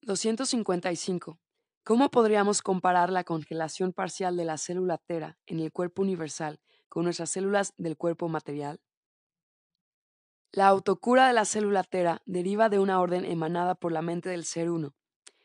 255. 0.00 1.38
¿Cómo 1.84 2.10
podríamos 2.10 2.62
comparar 2.62 3.10
la 3.10 3.22
congelación 3.22 3.92
parcial 3.92 4.34
de 4.38 4.46
la 4.46 4.56
célula 4.56 4.96
tera 4.96 5.36
en 5.44 5.60
el 5.60 5.72
cuerpo 5.72 6.00
universal 6.00 6.58
con 6.88 7.04
nuestras 7.04 7.28
células 7.28 7.74
del 7.76 7.98
cuerpo 7.98 8.30
material? 8.30 8.80
La 10.52 10.68
autocura 10.68 11.26
de 11.26 11.34
la 11.34 11.44
célula 11.44 11.82
tera 11.82 12.22
deriva 12.24 12.70
de 12.70 12.78
una 12.78 12.98
orden 12.98 13.26
emanada 13.26 13.74
por 13.74 13.92
la 13.92 14.00
mente 14.00 14.30
del 14.30 14.46
ser 14.46 14.70
uno. 14.70 14.96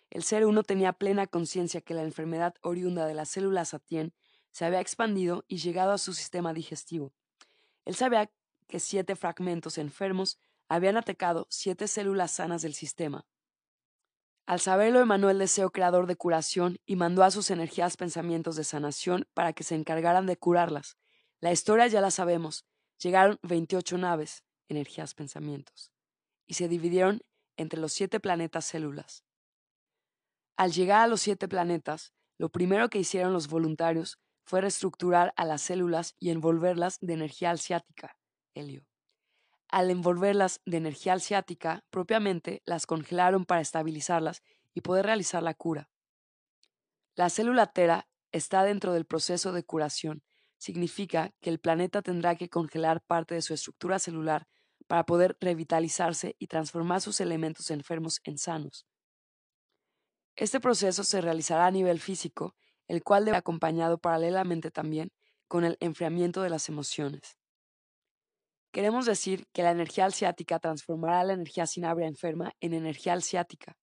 El 0.10 0.24
ser 0.24 0.46
uno 0.46 0.64
tenía 0.64 0.94
plena 0.94 1.28
conciencia 1.28 1.82
que 1.82 1.94
la 1.94 2.04
enfermedad 2.04 2.56
oriunda 2.62 3.06
de 3.06 3.14
la 3.14 3.26
célula 3.26 3.66
satien 3.66 4.14
se 4.52 4.66
había 4.66 4.82
expandido 4.82 5.44
y 5.48 5.58
llegado 5.58 5.92
a 5.92 5.98
su 5.98 6.14
sistema 6.14 6.54
digestivo. 6.54 7.14
Él 7.86 7.96
sabía 7.96 8.32
que 8.68 8.80
siete 8.80 9.16
fragmentos 9.16 9.78
enfermos 9.78 10.40
habían 10.70 10.98
atacado 10.98 11.48
siete 11.50 11.88
células 11.88 12.32
sanas 12.32 12.62
del 12.62 12.74
sistema. 12.74 13.26
Al 14.46 14.60
saberlo 14.60 15.00
emanó 15.00 15.30
el 15.30 15.40
deseo 15.40 15.72
creador 15.72 16.08
de 16.08 16.16
curación 16.16 16.80
y 16.86 16.96
mandó 16.96 17.24
a 17.24 17.32
sus 17.32 17.52
energías 17.52 17.98
pensamientos 17.98 18.56
de 18.56 18.64
sanación 18.64 19.28
para 19.34 19.54
que 19.54 19.64
se 19.64 19.76
encargaran 19.76 20.26
de 20.26 20.38
curarlas. 20.38 20.98
La 21.40 21.52
historia 21.52 21.88
ya 21.88 22.02
la 22.02 22.12
sabemos. 22.12 22.66
Llegaron 23.00 23.40
28 23.44 23.98
naves, 23.98 24.44
energías 24.68 25.14
pensamientos, 25.14 25.92
y 26.46 26.54
se 26.54 26.68
dividieron 26.68 27.22
entre 27.58 27.80
los 27.80 27.94
siete 27.94 28.20
planetas 28.20 28.66
células. 28.66 29.24
Al 30.56 30.72
llegar 30.72 31.02
a 31.02 31.08
los 31.08 31.22
siete 31.22 31.48
planetas, 31.48 32.14
lo 32.38 32.50
primero 32.50 32.90
que 32.90 33.00
hicieron 33.00 33.34
los 33.34 33.48
voluntarios 33.48 34.20
fue 34.44 34.62
reestructurar 34.62 35.34
a 35.36 35.46
las 35.46 35.62
células 35.62 36.16
y 36.20 36.30
envolverlas 36.30 36.98
de 37.00 37.14
energía 37.14 37.52
alciática, 37.52 38.18
helio. 38.54 38.86
Al 39.70 39.90
envolverlas 39.90 40.62
de 40.66 40.78
energía 40.78 41.14
alciática, 41.14 41.86
propiamente 41.90 42.62
las 42.66 42.86
congelaron 42.86 43.46
para 43.46 43.62
estabilizarlas 43.62 44.44
y 44.74 44.82
poder 44.82 45.06
realizar 45.06 45.42
la 45.44 45.54
cura. 45.54 45.90
La 47.16 47.30
célula 47.30 47.68
tera 47.68 48.08
está 48.32 48.64
dentro 48.64 48.94
del 48.94 49.06
proceso 49.06 49.52
de 49.54 49.64
curación. 49.64 50.24
Significa 50.58 51.34
que 51.42 51.50
el 51.50 51.60
planeta 51.60 52.02
tendrá 52.02 52.36
que 52.36 52.50
congelar 52.50 53.02
parte 53.02 53.36
de 53.36 53.42
su 53.42 53.54
estructura 53.54 54.00
celular 54.00 54.48
para 54.88 55.06
poder 55.06 55.38
revitalizarse 55.40 56.36
y 56.38 56.48
transformar 56.48 57.02
sus 57.02 57.22
elementos 57.22 57.72
enfermos 57.72 58.20
en 58.24 58.38
sanos. 58.38 58.86
Este 60.36 60.60
proceso 60.60 61.04
se 61.04 61.22
realizará 61.22 61.66
a 61.68 61.72
nivel 61.72 62.00
físico, 62.00 62.56
el 62.92 63.04
cual 63.04 63.24
debe 63.24 63.38
acompañado 63.38 64.00
paralelamente 64.00 64.70
también 64.70 65.14
con 65.48 65.64
el 65.64 65.78
enfriamiento 65.80 66.42
de 66.42 66.50
las 66.50 66.68
emociones. 66.68 67.38
Queremos 68.74 69.06
decir 69.06 69.48
que 69.54 69.64
la 69.64 69.72
energía 69.72 70.04
alciática 70.04 70.60
transformará 70.60 71.24
la 71.24 71.32
energía 71.32 71.66
sinabria 71.68 72.08
enferma 72.08 72.52
en 72.60 72.74
energía 72.74 73.14
alciática, 73.14 73.78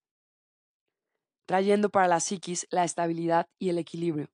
trayendo 1.47 1.89
para 1.89 2.07
la 2.07 2.21
psiquis 2.21 2.67
la 2.71 2.85
estabilidad 2.85 3.49
y 3.59 3.71
el 3.71 3.79
equilibrio. 3.79 4.29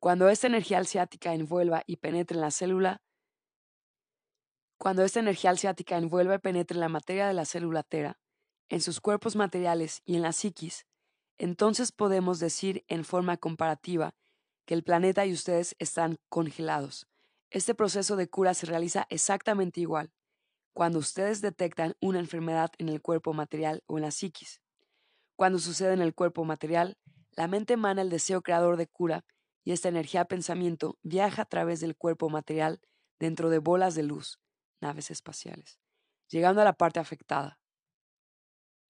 Cuando 0.00 0.28
esta 0.28 0.48
energía 0.48 0.76
alciática 0.76 1.32
envuelva 1.32 1.82
y 1.86 1.96
penetre 1.96 2.34
en 2.34 2.42
la 2.42 2.50
célula, 2.50 3.00
cuando 4.76 5.02
esta 5.02 5.20
energía 5.20 5.48
alciática 5.48 5.96
envuelva 5.96 6.34
y 6.34 6.38
penetre 6.40 6.74
en 6.74 6.80
la 6.80 6.90
materia 6.90 7.26
de 7.26 7.32
la 7.32 7.46
célula 7.46 7.84
tera, 7.84 8.18
en 8.68 8.82
sus 8.82 9.00
cuerpos 9.00 9.34
materiales 9.34 10.02
y 10.04 10.16
en 10.16 10.22
la 10.22 10.32
psiquis, 10.32 10.84
entonces 11.38 11.92
podemos 11.92 12.40
decir 12.40 12.84
en 12.88 13.04
forma 13.04 13.36
comparativa 13.36 14.14
que 14.66 14.74
el 14.74 14.84
planeta 14.84 15.24
y 15.24 15.32
ustedes 15.32 15.74
están 15.78 16.18
congelados, 16.28 17.06
este 17.50 17.74
proceso 17.74 18.16
de 18.16 18.28
cura 18.28 18.52
se 18.52 18.66
realiza 18.66 19.06
exactamente 19.08 19.80
igual 19.80 20.12
cuando 20.78 21.00
ustedes 21.00 21.40
detectan 21.40 21.96
una 22.00 22.20
enfermedad 22.20 22.70
en 22.78 22.88
el 22.88 23.02
cuerpo 23.02 23.32
material 23.32 23.82
o 23.86 23.98
en 23.98 24.02
la 24.02 24.12
psiquis. 24.12 24.60
Cuando 25.34 25.58
sucede 25.58 25.92
en 25.92 26.02
el 26.02 26.14
cuerpo 26.14 26.44
material, 26.44 26.96
la 27.32 27.48
mente 27.48 27.74
emana 27.74 28.02
el 28.02 28.10
deseo 28.10 28.42
creador 28.42 28.76
de 28.76 28.86
cura 28.86 29.24
y 29.64 29.72
esta 29.72 29.88
energía 29.88 30.26
pensamiento 30.26 30.96
viaja 31.02 31.42
a 31.42 31.46
través 31.46 31.80
del 31.80 31.96
cuerpo 31.96 32.28
material 32.30 32.80
dentro 33.18 33.50
de 33.50 33.58
bolas 33.58 33.96
de 33.96 34.04
luz, 34.04 34.38
naves 34.80 35.10
espaciales, 35.10 35.80
llegando 36.28 36.60
a 36.60 36.64
la 36.64 36.74
parte 36.74 37.00
afectada. 37.00 37.58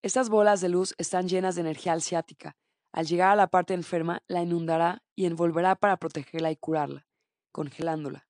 Estas 0.01 0.29
bolas 0.29 0.61
de 0.61 0.69
luz 0.69 0.95
están 0.99 1.29
llenas 1.29 1.57
de 1.57 1.63
energía 1.63 1.93
alciática. 1.93 2.57
Al 2.93 3.07
llegar 3.07 3.31
a 3.31 3.37
la 3.37 3.49
parte 3.49 3.75
enferma, 3.75 4.23
la 4.29 4.43
inundará 4.43 5.03
y 5.17 5.27
envolverá 5.27 5.75
para 5.75 5.97
protegerla 5.97 6.53
y 6.53 6.57
curarla, 6.57 7.07
congelándola. 7.51 8.29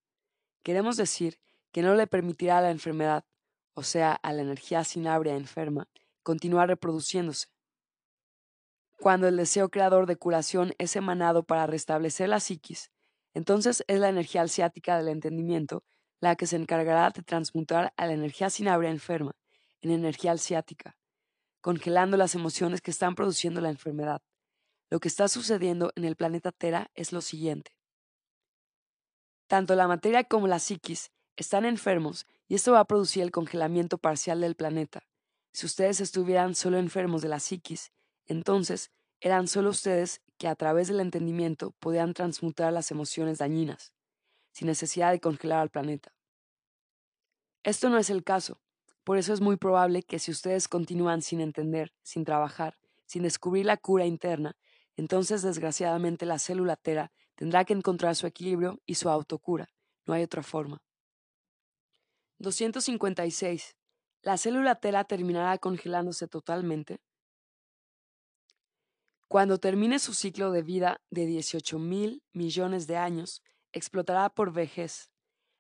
Queremos 0.63 0.97
decir 0.97 1.39
que 1.71 1.83
no 1.83 1.95
le 1.95 2.07
permitirá 2.07 2.59
a 2.59 2.63
la 2.63 2.71
enfermedad, 2.71 3.25
o 3.75 3.83
sea, 3.83 4.13
a 4.13 4.33
la 4.33 4.43
energía 4.43 4.83
sinabria 4.83 5.37
enferma, 5.37 5.89
continuar 6.23 6.69
reproduciéndose. 6.69 7.49
Cuando 8.99 9.29
el 9.29 9.37
deseo 9.37 9.69
creador 9.69 10.07
de 10.07 10.17
curación 10.17 10.73
es 10.79 10.97
emanado 10.97 11.45
para 11.45 11.67
restablecer 11.67 12.31
la 12.31 12.41
psiquis, 12.41 12.91
entonces 13.35 13.85
es 13.87 14.01
la 14.01 14.09
energía 14.09 14.41
alciática 14.41 14.97
del 14.97 15.09
entendimiento 15.09 15.85
la 16.21 16.35
que 16.35 16.47
se 16.47 16.57
encargará 16.57 17.11
de 17.11 17.23
transmutar 17.23 17.93
a 17.97 18.07
la 18.07 18.15
energía 18.15 18.51
sinabria 18.51 18.91
enferma 18.91 19.37
en 19.83 19.93
energía 19.93 20.33
alciática, 20.33 20.97
congelando 21.61 22.17
las 22.17 22.35
emociones 22.35 22.81
que 22.81 22.91
están 22.91 23.15
produciendo 23.15 23.61
la 23.61 23.71
enfermedad. 23.71 24.23
Lo 24.91 25.01
que 25.01 25.09
está 25.09 25.29
sucediendo 25.29 25.93
en 25.97 26.05
el 26.05 26.17
planeta 26.17 26.53
Tera 26.53 26.91
es 26.95 27.13
lo 27.13 27.21
siguiente. 27.21 27.73
Tanto 29.47 29.75
la 29.75 29.89
materia 29.89 30.25
como 30.25 30.47
la 30.47 30.59
psiquis 30.59 31.11
están 31.37 31.65
enfermos 31.65 32.27
y 32.49 32.55
esto 32.55 32.73
va 32.73 32.81
a 32.81 32.85
producir 32.87 33.23
el 33.23 33.31
congelamiento 33.31 33.99
parcial 33.99 34.41
del 34.41 34.55
planeta. 34.55 35.07
Si 35.53 35.67
ustedes 35.67 36.01
estuvieran 36.01 36.55
solo 36.55 36.79
enfermos 36.79 37.23
de 37.23 37.29
la 37.29 37.41
psiquis, 37.41 37.93
entonces 38.27 38.91
eran 39.21 39.49
solo 39.49 39.71
ustedes 39.71 40.21
que 40.37 40.49
a 40.49 40.55
través 40.55 40.89
del 40.89 41.01
entendimiento 41.01 41.73
podían 41.81 42.15
transmutar 42.15 42.73
las 42.73 42.91
emociones 42.91 43.39
dañinas, 43.39 43.93
sin 44.53 44.69
necesidad 44.69 45.11
de 45.11 45.21
congelar 45.21 45.61
al 45.61 45.71
planeta. 45.71 46.13
Esto 47.65 47.89
no 47.91 47.99
es 47.99 48.11
el 48.11 48.23
caso, 48.23 48.61
por 49.09 49.17
eso 49.17 49.33
es 49.33 49.41
muy 49.41 49.57
probable 49.57 50.03
que 50.03 50.19
si 50.19 50.31
ustedes 50.31 50.69
continúan 50.69 51.23
sin 51.23 51.41
entender, 51.41 51.95
sin 52.03 52.27
trabajar, 52.27 52.77
sin 53.07 53.23
descubrir 53.23 53.65
la 53.65 53.79
cura 53.79 54.05
interna, 54.05 54.55
entonces 54.97 55.41
desgraciadamente 55.41 56.27
la 56.27 56.39
célula 56.39 56.77
tera 56.77 57.11
tendrá 57.35 57.65
que 57.65 57.73
encontrar 57.73 58.17
su 58.17 58.27
equilibrio 58.27 58.83
y 58.85 58.97
su 58.97 59.09
autocura. 59.09 59.71
No 60.05 60.13
hay 60.13 60.25
otra 60.25 60.43
forma. 60.43 60.83
256. 62.41 63.77
¿La 64.21 64.37
célula 64.37 64.75
tera 64.75 65.05
terminará 65.05 65.57
congelándose 65.57 66.29
totalmente? 66.29 67.01
Cuando 69.27 69.57
termine 69.57 70.01
su 70.01 70.13
ciclo 70.13 70.53
de 70.53 70.61
vida 70.61 71.01
de 71.09 71.25
18 71.25 71.79
mil 71.79 72.23
millones 72.35 72.87
de 72.87 72.99
años, 72.99 73.43
explotará 73.73 74.29
por 74.29 74.53
vejez. 74.53 75.09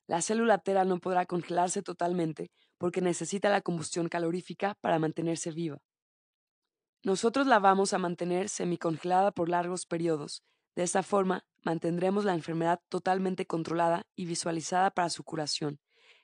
La 0.06 0.20
célula 0.20 0.58
tera 0.58 0.84
no 0.84 1.00
podrá 1.00 1.24
congelarse 1.24 1.80
totalmente 1.82 2.50
porque 2.78 3.00
necesita 3.00 3.50
la 3.50 3.60
combustión 3.60 4.08
calorífica 4.08 4.76
para 4.80 4.98
mantenerse 4.98 5.50
viva. 5.50 5.78
Nosotros 7.04 7.46
la 7.46 7.58
vamos 7.58 7.92
a 7.92 7.98
mantener 7.98 8.48
semicongelada 8.48 9.30
por 9.30 9.48
largos 9.48 9.86
periodos. 9.86 10.42
De 10.74 10.82
esta 10.82 11.02
forma, 11.02 11.44
mantendremos 11.62 12.24
la 12.24 12.34
enfermedad 12.34 12.80
totalmente 12.88 13.46
controlada 13.46 14.06
y 14.14 14.26
visualizada 14.26 14.90
para 14.90 15.10
su 15.10 15.24
curación. 15.24 15.80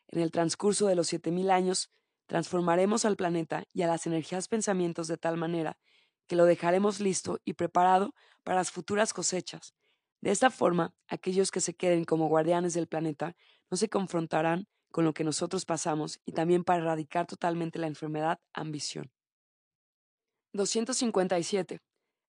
En 0.08 0.20
el 0.20 0.30
transcurso 0.30 0.86
de 0.86 0.94
los 0.94 1.08
7000 1.08 1.50
años, 1.50 1.90
transformaremos 2.26 3.04
al 3.04 3.16
planeta 3.16 3.64
y 3.72 3.82
a 3.82 3.86
las 3.86 4.06
energías 4.06 4.48
pensamientos 4.48 5.08
de 5.08 5.16
tal 5.16 5.36
manera 5.36 5.78
que 6.26 6.36
lo 6.36 6.44
dejaremos 6.44 7.00
listo 7.00 7.40
y 7.44 7.54
preparado 7.54 8.14
para 8.42 8.56
las 8.56 8.70
futuras 8.70 9.12
cosechas. 9.12 9.74
De 10.20 10.30
esta 10.30 10.50
forma, 10.50 10.94
aquellos 11.06 11.50
que 11.50 11.60
se 11.60 11.74
queden 11.74 12.04
como 12.04 12.28
guardianes 12.28 12.74
del 12.74 12.88
planeta 12.88 13.36
no 13.70 13.76
se 13.76 13.88
confrontarán 13.88 14.66
con 14.94 15.04
lo 15.04 15.12
que 15.12 15.24
nosotros 15.24 15.64
pasamos 15.64 16.20
y 16.24 16.30
también 16.30 16.62
para 16.62 16.80
erradicar 16.80 17.26
totalmente 17.26 17.80
la 17.80 17.88
enfermedad 17.88 18.38
ambición. 18.52 19.10
257. 20.52 21.80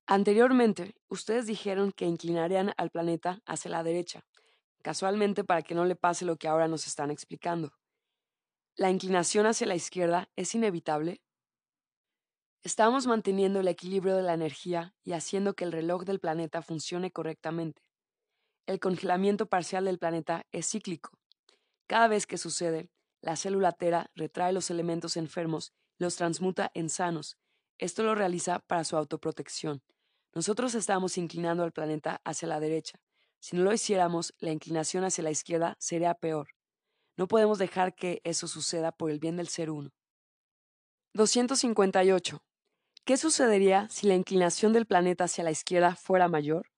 Anteriormente, 0.08 0.96
ustedes 1.08 1.46
dijeron 1.46 1.92
que 1.92 2.06
inclinarían 2.06 2.74
al 2.78 2.90
planeta 2.90 3.40
hacia 3.46 3.70
la 3.70 3.84
derecha, 3.84 4.26
casualmente 4.82 5.44
para 5.44 5.62
que 5.62 5.76
no 5.76 5.86
le 5.86 5.96
pase 5.96 6.26
lo 6.26 6.38
que 6.38 6.48
ahora 6.48 6.68
nos 6.68 6.88
están 6.88 7.12
explicando. 7.12 7.72
¿La 8.76 8.90
inclinación 8.90 9.46
hacia 9.46 9.68
la 9.68 9.76
izquierda 9.76 10.28
es 10.36 10.56
inevitable? 10.56 11.22
Estamos 12.64 13.06
manteniendo 13.06 13.60
el 13.60 13.68
equilibrio 13.68 14.16
de 14.16 14.24
la 14.24 14.34
energía 14.34 14.96
y 15.04 15.12
haciendo 15.12 15.54
que 15.54 15.66
el 15.66 15.72
reloj 15.72 16.04
del 16.04 16.20
planeta 16.20 16.64
funcione 16.64 17.12
correctamente. 17.12 17.84
El 18.66 18.80
congelamiento 18.80 19.46
parcial 19.46 19.86
del 19.86 20.00
planeta 20.00 20.48
es 20.52 20.68
cíclico. 20.72 21.12
Cada 21.88 22.08
vez 22.08 22.26
que 22.26 22.38
sucede, 22.38 22.90
la 23.22 23.36
célula 23.36 23.72
tera 23.72 24.12
retrae 24.16 24.54
los 24.54 24.70
elementos 24.70 25.18
enfermos 25.18 25.74
y 25.98 26.04
los 26.04 26.16
transmuta 26.16 26.72
en 26.74 26.90
sanos. 26.90 27.38
Esto 27.78 28.04
lo 28.04 28.16
realiza 28.16 28.60
para 28.60 28.84
su 28.84 28.98
autoprotección. 28.98 29.84
Nosotros 30.34 30.76
estamos 30.76 31.18
inclinando 31.18 31.64
al 31.64 31.72
planeta 31.72 32.22
hacia 32.24 32.48
la 32.48 32.60
derecha. 32.60 33.00
Si 33.40 33.56
no 33.56 33.64
lo 33.64 33.74
hiciéramos, 33.74 34.34
la 34.40 34.52
inclinación 34.52 35.04
hacia 35.04 35.24
la 35.24 35.32
izquierda 35.32 35.76
sería 35.80 36.14
peor. 36.14 36.50
No 37.18 37.28
podemos 37.28 37.58
dejar 37.60 37.96
que 37.96 38.22
eso 38.24 38.48
suceda 38.48 38.92
por 38.92 39.12
el 39.12 39.20
bien 39.20 39.38
del 39.38 39.48
ser 39.48 39.70
uno. 39.70 39.92
258. 41.14 42.44
¿Qué 43.06 43.18
sucedería 43.18 43.88
si 43.90 44.08
la 44.08 44.16
inclinación 44.16 44.74
del 44.74 44.86
planeta 44.86 45.26
hacia 45.26 45.44
la 45.44 45.52
izquierda 45.52 45.96
fuera 45.96 46.28
mayor? 46.28 46.72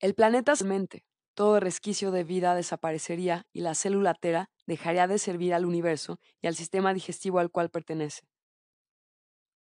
El 0.00 0.14
planeta 0.14 0.54
mente, 0.64 1.04
todo 1.36 1.60
resquicio 1.60 2.10
de 2.10 2.24
vida 2.24 2.54
desaparecería 2.54 3.46
y 3.52 3.60
la 3.60 3.74
célula 3.74 4.14
tera 4.14 4.48
dejaría 4.66 5.06
de 5.06 5.18
servir 5.18 5.52
al 5.52 5.66
universo 5.66 6.18
y 6.40 6.46
al 6.46 6.56
sistema 6.56 6.94
digestivo 6.94 7.38
al 7.38 7.50
cual 7.50 7.68
pertenece. 7.68 8.22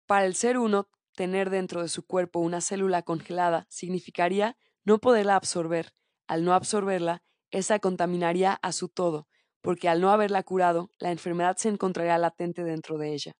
Para 0.06 0.26
el 0.26 0.34
ser 0.34 0.58
uno, 0.58 0.88
tener 1.16 1.48
dentro 1.48 1.80
de 1.80 1.88
su 1.88 2.06
cuerpo 2.06 2.40
una 2.40 2.60
célula 2.60 3.02
congelada 3.02 3.64
significaría 3.70 4.58
no 4.84 4.98
poderla 4.98 5.34
absorber. 5.34 5.94
Al 6.26 6.44
no 6.44 6.52
absorberla, 6.52 7.22
esa 7.50 7.78
contaminaría 7.78 8.52
a 8.52 8.72
su 8.72 8.90
todo, 8.90 9.26
porque 9.62 9.88
al 9.88 10.02
no 10.02 10.10
haberla 10.10 10.42
curado, 10.42 10.90
la 10.98 11.10
enfermedad 11.10 11.56
se 11.56 11.70
encontraría 11.70 12.18
latente 12.18 12.64
dentro 12.64 12.98
de 12.98 13.14
ella. 13.14 13.32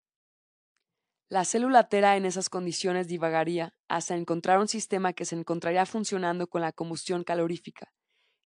La 1.28 1.44
célula 1.44 1.90
tera 1.90 2.16
en 2.16 2.24
esas 2.24 2.48
condiciones 2.48 3.08
divagaría 3.08 3.74
hasta 3.88 4.16
encontrar 4.16 4.58
un 4.58 4.68
sistema 4.68 5.12
que 5.12 5.26
se 5.26 5.36
encontraría 5.36 5.84
funcionando 5.84 6.46
con 6.46 6.62
la 6.62 6.72
combustión 6.72 7.24
calorífica. 7.24 7.92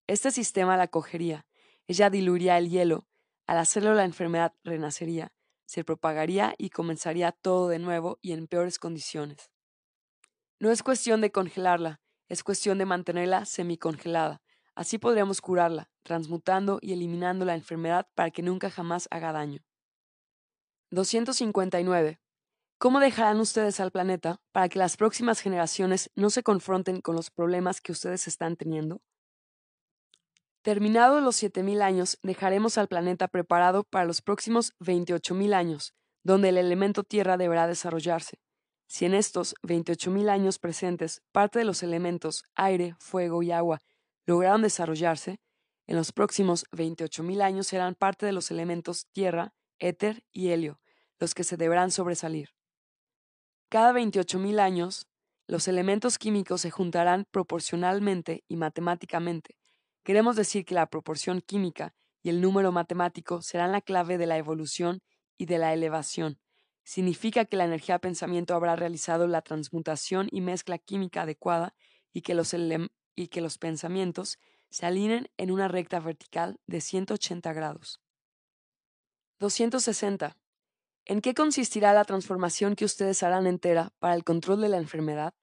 Este 0.07 0.31
sistema 0.31 0.77
la 0.77 0.87
cogería, 0.87 1.45
ella 1.85 2.09
diluiría 2.09 2.57
el 2.57 2.69
hielo, 2.69 3.05
al 3.45 3.57
hacerlo 3.57 3.93
la 3.93 4.05
enfermedad 4.05 4.53
renacería, 4.63 5.33
se 5.65 5.83
propagaría 5.83 6.55
y 6.57 6.69
comenzaría 6.69 7.33
todo 7.33 7.67
de 7.67 7.77
nuevo 7.77 8.17
y 8.21 8.31
en 8.31 8.47
peores 8.47 8.79
condiciones. 8.79 9.51
No 10.59 10.71
es 10.71 10.81
cuestión 10.81 11.19
de 11.19 11.31
congelarla, 11.31 11.99
es 12.29 12.43
cuestión 12.43 12.77
de 12.77 12.85
mantenerla 12.85 13.45
semicongelada. 13.45 14.41
Así 14.75 14.97
podríamos 14.97 15.41
curarla, 15.41 15.91
transmutando 16.03 16.79
y 16.81 16.93
eliminando 16.93 17.43
la 17.43 17.55
enfermedad 17.55 18.07
para 18.15 18.31
que 18.31 18.41
nunca 18.41 18.69
jamás 18.69 19.09
haga 19.11 19.33
daño. 19.33 19.61
259. 20.91 22.21
¿Cómo 22.77 23.01
dejarán 23.01 23.41
ustedes 23.41 23.81
al 23.81 23.91
planeta 23.91 24.39
para 24.53 24.69
que 24.69 24.79
las 24.79 24.95
próximas 24.95 25.41
generaciones 25.41 26.11
no 26.15 26.29
se 26.29 26.43
confronten 26.43 27.01
con 27.01 27.15
los 27.15 27.29
problemas 27.29 27.81
que 27.81 27.91
ustedes 27.91 28.27
están 28.27 28.55
teniendo? 28.55 29.01
Terminados 30.67 31.23
los 31.23 31.41
7.000 31.41 31.81
años, 31.81 32.19
dejaremos 32.23 32.77
al 32.77 32.89
planeta 32.89 33.29
preparado 33.29 33.85
para 33.85 34.03
los 34.03 34.21
próximos 34.21 34.73
28.000 34.81 35.53
años, 35.53 35.93
donde 36.25 36.49
el 36.49 36.57
elemento 36.57 37.05
Tierra 37.05 37.37
deberá 37.37 37.67
desarrollarse. 37.67 38.41
Si 38.85 39.05
en 39.05 39.13
estos 39.13 39.55
28.000 39.63 40.27
años 40.27 40.59
presentes 40.59 41.21
parte 41.31 41.59
de 41.59 41.63
los 41.63 41.83
elementos 41.83 42.43
aire, 42.53 42.97
fuego 42.99 43.43
y 43.43 43.53
agua 43.53 43.79
lograron 44.25 44.61
desarrollarse, 44.61 45.39
en 45.85 45.95
los 45.95 46.11
próximos 46.11 46.65
28.000 46.73 47.41
años 47.43 47.67
serán 47.67 47.95
parte 47.95 48.25
de 48.25 48.33
los 48.33 48.51
elementos 48.51 49.07
tierra, 49.13 49.53
éter 49.79 50.25
y 50.33 50.49
helio, 50.49 50.81
los 51.17 51.33
que 51.33 51.45
se 51.45 51.55
deberán 51.55 51.91
sobresalir. 51.91 52.49
Cada 53.69 53.93
28.000 53.93 54.59
años, 54.59 55.07
los 55.47 55.69
elementos 55.69 56.17
químicos 56.17 56.59
se 56.59 56.71
juntarán 56.71 57.23
proporcionalmente 57.31 58.43
y 58.49 58.57
matemáticamente. 58.57 59.56
Queremos 60.07 60.37
decir 60.37 60.63
que 60.63 60.73
la 60.73 60.85
proporción 60.85 61.41
química 61.41 61.93
y 62.23 62.29
el 62.29 62.39
número 62.39 62.71
matemático 62.71 63.41
serán 63.41 63.73
la 63.73 63.81
clave 63.81 64.17
de 64.17 64.25
la 64.25 64.37
evolución 64.37 65.01
y 65.37 65.47
de 65.47 65.57
la 65.57 65.73
elevación. 65.73 66.39
Significa 66.85 67.43
que 67.43 67.57
la 67.57 67.65
energía 67.65 67.99
pensamiento 67.99 68.55
habrá 68.55 68.77
realizado 68.77 69.27
la 69.27 69.41
transmutación 69.41 70.29
y 70.31 70.39
mezcla 70.39 70.77
química 70.77 71.23
adecuada 71.23 71.75
y 72.13 72.21
que 72.21 72.35
los, 72.35 72.55
y 73.17 73.27
que 73.27 73.41
los 73.41 73.57
pensamientos 73.57 74.39
se 74.69 74.85
alineen 74.85 75.29
en 75.35 75.51
una 75.51 75.67
recta 75.67 75.99
vertical 75.99 76.57
de 76.67 76.79
180 76.79 77.51
grados. 77.51 77.99
260. 79.39 80.37
¿En 81.03 81.19
qué 81.19 81.33
consistirá 81.33 81.91
la 81.91 82.05
transformación 82.05 82.77
que 82.77 82.85
ustedes 82.85 83.23
harán 83.23 83.45
entera 83.45 83.91
para 83.99 84.15
el 84.15 84.23
control 84.23 84.61
de 84.61 84.69
la 84.69 84.77
enfermedad? 84.77 85.33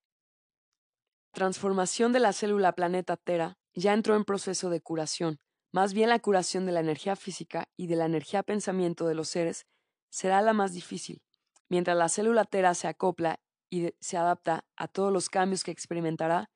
Transformación 1.32 2.14
de 2.14 2.20
la 2.20 2.32
célula 2.32 2.72
planeta 2.72 3.18
Tera 3.18 3.58
ya 3.74 3.92
entró 3.92 4.16
en 4.16 4.24
proceso 4.24 4.70
de 4.70 4.80
curación. 4.80 5.40
Más 5.72 5.92
bien 5.92 6.08
la 6.08 6.20
curación 6.20 6.66
de 6.66 6.72
la 6.72 6.80
energía 6.80 7.16
física 7.16 7.68
y 7.76 7.88
de 7.88 7.96
la 7.96 8.06
energía 8.06 8.42
pensamiento 8.42 9.06
de 9.06 9.14
los 9.14 9.28
seres 9.28 9.66
será 10.10 10.40
la 10.42 10.52
más 10.52 10.72
difícil. 10.72 11.22
Mientras 11.68 11.96
la 11.96 12.08
célula 12.08 12.44
Tera 12.44 12.74
se 12.74 12.86
acopla 12.86 13.40
y 13.70 13.90
se 14.00 14.16
adapta 14.16 14.64
a 14.76 14.86
todos 14.86 15.12
los 15.12 15.28
cambios 15.28 15.64
que 15.64 15.72
experimentará, 15.72 16.50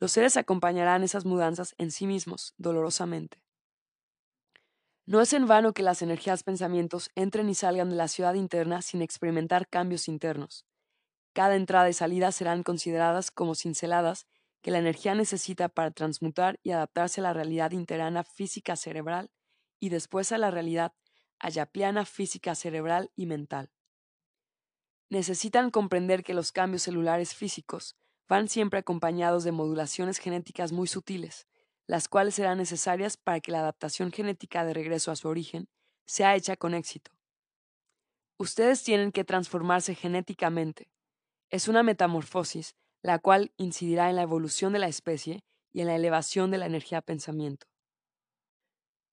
los 0.00 0.10
seres 0.10 0.36
acompañarán 0.36 1.04
esas 1.04 1.24
mudanzas 1.24 1.74
en 1.78 1.90
sí 1.92 2.06
mismos, 2.06 2.54
dolorosamente. 2.58 3.44
No 5.06 5.20
es 5.20 5.32
en 5.34 5.46
vano 5.46 5.72
que 5.72 5.82
las 5.82 6.02
energías 6.02 6.42
pensamientos 6.42 7.10
entren 7.14 7.48
y 7.48 7.54
salgan 7.54 7.90
de 7.90 7.96
la 7.96 8.08
ciudad 8.08 8.34
interna 8.34 8.82
sin 8.82 9.02
experimentar 9.02 9.68
cambios 9.68 10.08
internos. 10.08 10.66
Cada 11.34 11.56
entrada 11.56 11.90
y 11.90 11.92
salida 11.92 12.32
serán 12.32 12.62
consideradas 12.62 13.30
como 13.30 13.54
cinceladas 13.54 14.26
que 14.64 14.70
la 14.70 14.78
energía 14.78 15.14
necesita 15.14 15.68
para 15.68 15.90
transmutar 15.90 16.58
y 16.62 16.70
adaptarse 16.70 17.20
a 17.20 17.24
la 17.24 17.34
realidad 17.34 17.72
interna 17.72 18.24
física 18.24 18.76
cerebral 18.76 19.30
y 19.78 19.90
después 19.90 20.32
a 20.32 20.38
la 20.38 20.50
realidad 20.50 20.94
ayapliana 21.38 22.06
física 22.06 22.54
cerebral 22.54 23.12
y 23.14 23.26
mental. 23.26 23.70
Necesitan 25.10 25.70
comprender 25.70 26.24
que 26.24 26.32
los 26.32 26.50
cambios 26.50 26.80
celulares 26.80 27.34
físicos 27.34 27.98
van 28.26 28.48
siempre 28.48 28.78
acompañados 28.78 29.44
de 29.44 29.52
modulaciones 29.52 30.16
genéticas 30.16 30.72
muy 30.72 30.88
sutiles, 30.88 31.46
las 31.86 32.08
cuales 32.08 32.36
serán 32.36 32.56
necesarias 32.56 33.18
para 33.18 33.40
que 33.40 33.52
la 33.52 33.60
adaptación 33.60 34.12
genética 34.12 34.64
de 34.64 34.72
regreso 34.72 35.10
a 35.10 35.16
su 35.16 35.28
origen 35.28 35.68
sea 36.06 36.36
hecha 36.36 36.56
con 36.56 36.72
éxito. 36.72 37.10
Ustedes 38.38 38.82
tienen 38.82 39.12
que 39.12 39.24
transformarse 39.24 39.94
genéticamente. 39.94 40.88
Es 41.50 41.68
una 41.68 41.82
metamorfosis 41.82 42.74
la 43.04 43.18
cual 43.18 43.52
incidirá 43.58 44.08
en 44.08 44.16
la 44.16 44.22
evolución 44.22 44.72
de 44.72 44.78
la 44.78 44.88
especie 44.88 45.44
y 45.74 45.82
en 45.82 45.88
la 45.88 45.94
elevación 45.94 46.50
de 46.50 46.56
la 46.56 46.64
energía 46.64 47.02
pensamiento. 47.02 47.66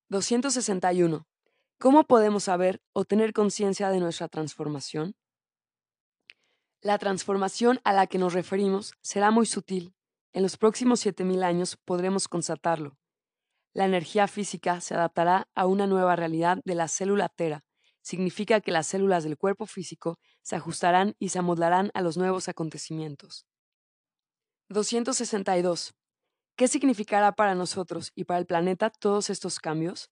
261. 0.08 1.28
¿Cómo 1.78 2.06
podemos 2.06 2.46
saber 2.46 2.82
o 2.94 3.04
tener 3.04 3.34
conciencia 3.34 3.90
de 3.90 4.00
nuestra 4.00 4.30
transformación? 4.30 5.18
La 6.80 6.98
transformación 7.00 7.82
a 7.84 7.92
la 7.92 8.08
que 8.08 8.18
nos 8.18 8.34
referimos 8.34 8.94
será 9.02 9.30
muy 9.30 9.46
sutil. 9.46 9.94
En 10.32 10.44
los 10.44 10.56
próximos 10.56 11.06
7.000 11.06 11.44
años 11.44 11.78
podremos 11.84 12.30
constatarlo. 12.30 12.98
La 13.74 13.84
energía 13.84 14.30
física 14.30 14.80
se 14.80 14.94
adaptará 14.94 15.50
a 15.54 15.66
una 15.66 15.86
nueva 15.86 16.16
realidad 16.16 16.60
de 16.64 16.76
la 16.76 16.88
célula 16.88 17.28
tera. 17.28 17.66
Significa 18.02 18.62
que 18.62 18.72
las 18.72 18.88
células 18.88 19.26
del 19.26 19.38
cuerpo 19.38 19.66
físico 19.66 20.18
se 20.44 20.56
ajustarán 20.56 21.14
y 21.20 21.30
se 21.30 21.40
amoldarán 21.40 21.92
a 21.94 22.02
los 22.02 22.16
nuevos 22.16 22.48
acontecimientos. 22.48 23.46
262. 24.72 25.94
¿Qué 26.56 26.68
significará 26.68 27.34
para 27.34 27.56
nosotros 27.56 28.12
y 28.16 28.24
para 28.24 28.40
el 28.40 28.46
planeta 28.46 28.90
todos 28.90 29.30
estos 29.30 29.60
cambios? 29.60 30.10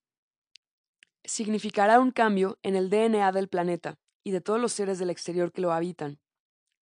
Significará 1.23 1.99
un 1.99 2.11
cambio 2.11 2.59
en 2.63 2.75
el 2.75 2.89
DNA 2.89 3.31
del 3.31 3.49
planeta 3.49 3.99
y 4.23 4.31
de 4.31 4.41
todos 4.41 4.59
los 4.59 4.73
seres 4.73 4.99
del 4.99 5.09
exterior 5.09 5.51
que 5.51 5.61
lo 5.61 5.71
habitan. 5.71 6.19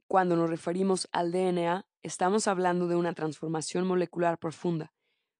Cuando 0.08 0.36
nos 0.36 0.50
referimos 0.50 1.08
al 1.12 1.32
DNA, 1.32 1.86
estamos 2.02 2.48
hablando 2.48 2.88
de 2.88 2.96
una 2.96 3.13
transformación 3.13 3.86
molecular 3.86 4.38
profunda. 4.38 4.94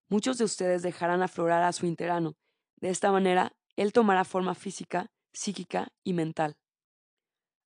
Muchos 0.10 0.38
de 0.38 0.46
ustedes 0.46 0.82
dejarán 0.82 1.22
aflorar 1.22 1.64
a 1.64 1.74
su 1.74 1.86
interano. 1.86 2.36
De 2.76 2.90
esta 2.90 3.12
manera, 3.12 3.54
él 3.76 3.94
tomará 3.94 4.26
forma 4.26 4.56
física, 4.56 5.12
psíquica 5.34 5.90
y 6.04 6.14
mental. 6.14 6.58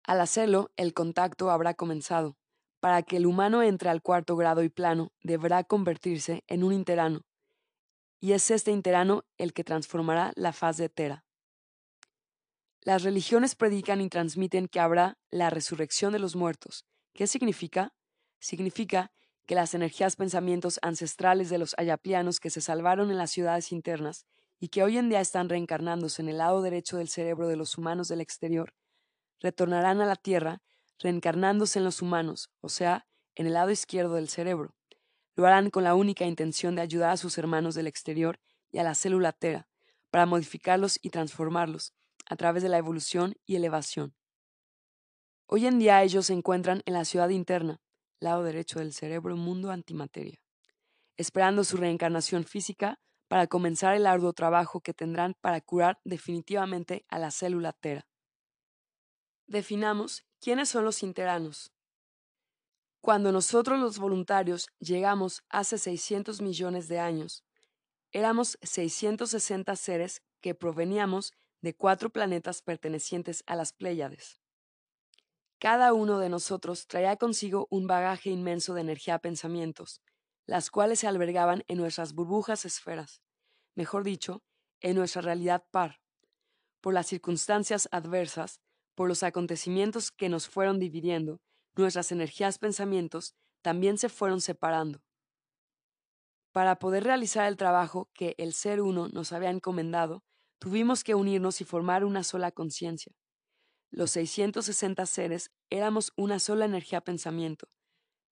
Al 0.04 0.22
hacerlo, 0.22 0.72
el 0.76 0.94
contacto 0.94 1.52
habrá 1.52 1.74
comenzado. 1.74 2.39
Para 2.80 3.04
que 3.04 3.18
el 3.18 3.26
humano 3.26 3.62
entre 3.62 3.90
al 3.90 4.02
cuarto 4.02 4.36
grado 4.36 4.64
y 4.64 4.70
plano, 4.70 5.12
deberá 5.22 5.64
convertirse 5.64 6.44
en 6.48 6.64
un 6.64 6.74
interano. 6.74 7.26
Y 8.20 8.34
es 8.34 8.52
este 8.52 8.72
interano 8.72 9.26
el 9.38 9.54
que 9.54 9.64
transformará 9.64 10.32
la 10.36 10.54
faz 10.54 10.78
de 10.78 10.90
Tera. 10.90 11.26
Las 12.82 13.04
religiones 13.04 13.56
predican 13.56 14.00
y 14.02 14.10
transmiten 14.10 14.68
que 14.68 14.80
habrá 14.80 15.18
la 15.30 15.50
resurrección 15.50 16.14
de 16.14 16.20
los 16.20 16.36
muertos. 16.36 16.86
¿Qué 17.14 17.28
significa? 17.28 17.94
Significa 18.40 19.12
que 19.46 19.56
las 19.56 19.74
energías 19.74 20.16
pensamientos 20.16 20.80
ancestrales 20.82 21.50
de 21.50 21.58
los 21.58 21.76
ayaplianos 21.78 22.40
que 22.40 22.50
se 22.50 22.62
salvaron 22.62 23.12
en 23.12 23.18
las 23.18 23.32
ciudades 23.32 23.72
internas 23.72 24.26
y 24.60 24.70
que 24.70 24.84
hoy 24.84 24.98
en 24.98 25.10
día 25.10 25.22
están 25.22 25.50
reencarnándose 25.50 26.22
en 26.22 26.30
el 26.30 26.38
lado 26.38 26.62
derecho 26.62 26.98
del 26.98 27.10
cerebro 27.10 27.48
de 27.48 27.56
los 27.56 27.78
humanos 27.78 28.08
del 28.08 28.22
exterior, 28.22 28.74
retornarán 29.40 30.02
a 30.02 30.06
la 30.06 30.16
Tierra 30.16 30.62
reencarnándose 31.00 31.80
en 31.80 31.86
los 31.86 32.02
humanos, 32.02 32.52
o 32.62 32.70
sea, 32.70 33.08
en 33.36 33.48
el 33.48 33.54
lado 33.54 33.72
izquierdo 33.72 34.16
del 34.16 34.30
cerebro. 34.30 34.76
Lo 35.36 35.48
harán 35.48 35.70
con 35.70 35.84
la 35.84 35.96
única 35.96 36.26
intención 36.26 36.76
de 36.76 36.82
ayudar 36.82 37.12
a 37.12 37.18
sus 37.18 37.38
hermanos 37.38 37.76
del 37.76 37.88
exterior 37.88 38.40
y 38.72 38.80
a 38.80 38.84
la 38.84 38.96
célula 38.96 39.32
Tera, 39.32 39.68
para 40.12 40.26
modificarlos 40.26 41.00
y 41.02 41.10
transformarlos, 41.10 41.94
a 42.26 42.36
través 42.36 42.64
de 42.64 42.70
la 42.70 42.78
evolución 42.78 43.36
y 43.46 43.56
elevación. 43.56 44.16
Hoy 45.48 45.66
en 45.66 45.80
día 45.80 46.04
ellos 46.04 46.28
se 46.28 46.34
encuentran 46.34 46.82
en 46.86 46.94
la 46.94 47.06
ciudad 47.06 47.30
interna, 47.30 47.82
lado 48.20 48.44
derecho 48.44 48.80
del 48.80 48.94
cerebro 48.94 49.36
mundo 49.36 49.72
antimateria, 49.72 50.42
esperando 51.18 51.64
su 51.64 51.78
reencarnación 51.78 52.44
física 52.44 53.00
para 53.28 53.48
comenzar 53.48 53.96
el 53.96 54.06
arduo 54.06 54.34
trabajo 54.34 54.82
que 54.82 54.94
tendrán 54.94 55.36
para 55.40 55.62
curar 55.62 56.00
definitivamente 56.04 57.06
a 57.08 57.20
la 57.20 57.32
célula 57.32 57.74
Tera. 57.74 58.08
Definamos 59.48 60.26
quiénes 60.40 60.70
son 60.70 60.86
los 60.86 61.04
interanos. 61.04 61.72
Cuando 63.02 63.32
nosotros 63.32 63.80
los 63.80 63.98
voluntarios 63.98 64.70
llegamos 64.80 65.44
hace 65.50 65.78
600 65.78 66.42
millones 66.42 66.88
de 66.88 67.00
años, 67.00 67.46
éramos 68.12 68.58
660 68.62 69.76
seres 69.76 70.22
que 70.42 70.56
proveníamos 70.56 71.34
de 71.62 71.76
cuatro 71.76 72.10
planetas 72.10 72.62
pertenecientes 72.62 73.44
a 73.48 73.56
las 73.56 73.74
Pléyades. 73.74 74.40
Cada 75.60 75.94
uno 75.94 76.20
de 76.20 76.30
nosotros 76.30 76.88
traía 76.88 77.18
consigo 77.18 77.68
un 77.70 77.86
bagaje 77.86 78.30
inmenso 78.30 78.74
de 78.74 78.82
energía 78.82 79.20
pensamientos, 79.20 80.02
las 80.46 80.72
cuales 80.72 81.00
se 81.00 81.08
albergaban 81.08 81.64
en 81.68 81.78
nuestras 81.78 82.14
burbujas 82.14 82.66
esferas, 82.66 83.22
mejor 83.76 84.04
dicho, 84.04 84.42
en 84.82 84.96
nuestra 84.96 85.22
realidad 85.22 85.66
par. 85.70 86.00
Por 86.80 86.94
las 86.94 87.08
circunstancias 87.08 87.90
adversas, 87.92 88.62
por 89.00 89.08
los 89.08 89.24
acontecimientos 89.24 90.12
que 90.12 90.28
nos 90.28 90.50
fueron 90.50 90.78
dividiendo, 90.78 91.40
nuestras 91.78 92.12
energías 92.12 92.58
pensamientos 92.58 93.34
también 93.62 93.98
se 93.98 94.10
fueron 94.10 94.42
separando. 94.42 95.02
Para 96.52 96.80
poder 96.80 97.06
realizar 97.06 97.48
el 97.48 97.56
trabajo 97.56 98.10
que 98.14 98.36
el 98.38 98.52
Ser 98.52 98.82
Uno 98.82 99.08
nos 99.08 99.32
había 99.32 99.52
encomendado, 99.52 100.26
tuvimos 100.60 101.06
que 101.06 101.16
unirnos 101.16 101.62
y 101.62 101.64
formar 101.64 102.04
una 102.04 102.26
sola 102.26 102.52
conciencia. 102.52 103.16
Los 103.90 104.12
660 104.12 105.06
seres 105.06 105.50
éramos 105.70 106.12
una 106.18 106.38
sola 106.38 106.66
energía 106.66 107.00
pensamiento. 107.00 107.70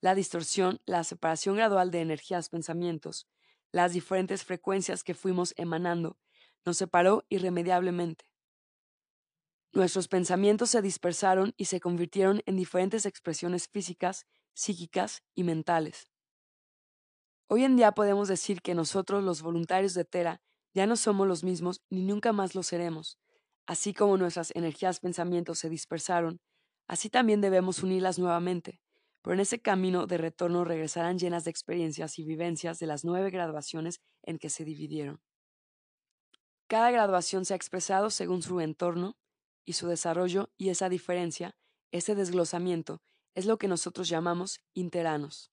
La 0.02 0.16
distorsión, 0.16 0.82
la 0.86 1.06
separación 1.06 1.56
gradual 1.56 1.92
de 1.92 2.02
energías 2.02 2.50
pensamientos, 2.50 3.26
las 3.72 3.94
diferentes 3.94 4.44
frecuencias 4.44 5.06
que 5.06 5.14
fuimos 5.14 5.54
emanando, 5.56 6.18
nos 6.66 6.76
separó 6.76 7.24
irremediablemente. 7.30 8.27
Nuestros 9.78 10.08
pensamientos 10.08 10.72
se 10.72 10.82
dispersaron 10.82 11.54
y 11.56 11.66
se 11.66 11.80
convirtieron 11.80 12.42
en 12.48 12.56
diferentes 12.56 13.06
expresiones 13.06 13.68
físicas, 13.68 14.26
psíquicas 14.56 15.22
y 15.36 15.44
mentales. 15.44 16.10
Hoy 17.48 17.64
en 17.64 17.76
día 17.76 17.92
podemos 17.92 18.28
decir 18.28 18.64
que 18.64 18.74
nosotros, 18.74 19.24
los 19.24 19.44
voluntarios 19.44 19.94
de 19.94 20.04
Tera, 20.04 20.42
ya 20.74 20.88
no 20.88 20.96
somos 20.96 21.28
los 21.28 21.44
mismos 21.44 21.84
ni 21.92 22.02
nunca 22.02 22.34
más 22.34 22.56
lo 22.56 22.64
seremos. 22.64 23.20
Así 23.68 23.94
como 23.94 24.18
nuestras 24.18 24.50
energías 24.56 25.00
pensamientos 25.00 25.60
se 25.60 25.70
dispersaron, 25.70 26.42
así 26.88 27.12
también 27.12 27.40
debemos 27.40 27.84
unirlas 27.84 28.18
nuevamente, 28.18 28.82
pero 29.22 29.36
en 29.36 29.42
ese 29.42 29.62
camino 29.62 30.08
de 30.08 30.18
retorno 30.18 30.64
regresarán 30.64 31.20
llenas 31.20 31.44
de 31.44 31.52
experiencias 31.52 32.18
y 32.18 32.24
vivencias 32.24 32.80
de 32.80 32.88
las 32.88 33.06
nueve 33.06 33.30
graduaciones 33.30 34.02
en 34.24 34.40
que 34.40 34.50
se 34.50 34.66
dividieron. 34.66 35.22
Cada 36.66 36.90
graduación 36.90 37.46
se 37.46 37.54
ha 37.54 37.58
expresado 37.58 38.10
según 38.10 38.42
su 38.42 38.60
entorno 38.60 39.16
y 39.68 39.74
su 39.74 39.88
desarrollo 39.88 40.50
y 40.58 40.70
esa 40.70 40.88
diferencia, 40.88 41.56
ese 41.92 42.16
desglosamiento, 42.16 43.02
es 43.36 43.46
lo 43.46 43.58
que 43.58 43.68
nosotros 43.68 44.08
llamamos 44.08 44.62
interanos. 44.74 45.52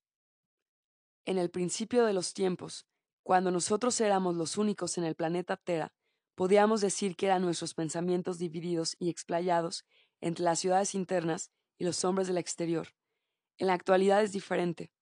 En 1.25 1.37
el 1.37 1.51
principio 1.51 2.05
de 2.05 2.13
los 2.13 2.33
tiempos, 2.33 2.87
cuando 3.23 3.51
nosotros 3.51 3.99
éramos 3.99 4.35
los 4.35 4.57
únicos 4.57 4.97
en 4.97 5.03
el 5.03 5.15
planeta 5.15 5.57
Tera, 5.57 5.93
podíamos 6.33 6.79
decir 6.79 7.17
que 7.17 7.25
eran 7.25 7.41
nuestros 7.41 7.73
pensamientos 7.73 8.39
divididos 8.39 8.95
y 8.99 9.09
explayados 9.09 9.85
entre 10.21 10.45
las 10.45 10.59
ciudades 10.59 10.95
internas 10.95 11.51
y 11.77 11.83
los 11.83 12.05
hombres 12.05 12.27
del 12.27 12.37
exterior. 12.37 12.87
En 13.57 13.67
la 13.67 13.73
actualidad 13.73 14.23
es 14.23 14.31
diferente. 14.31 14.93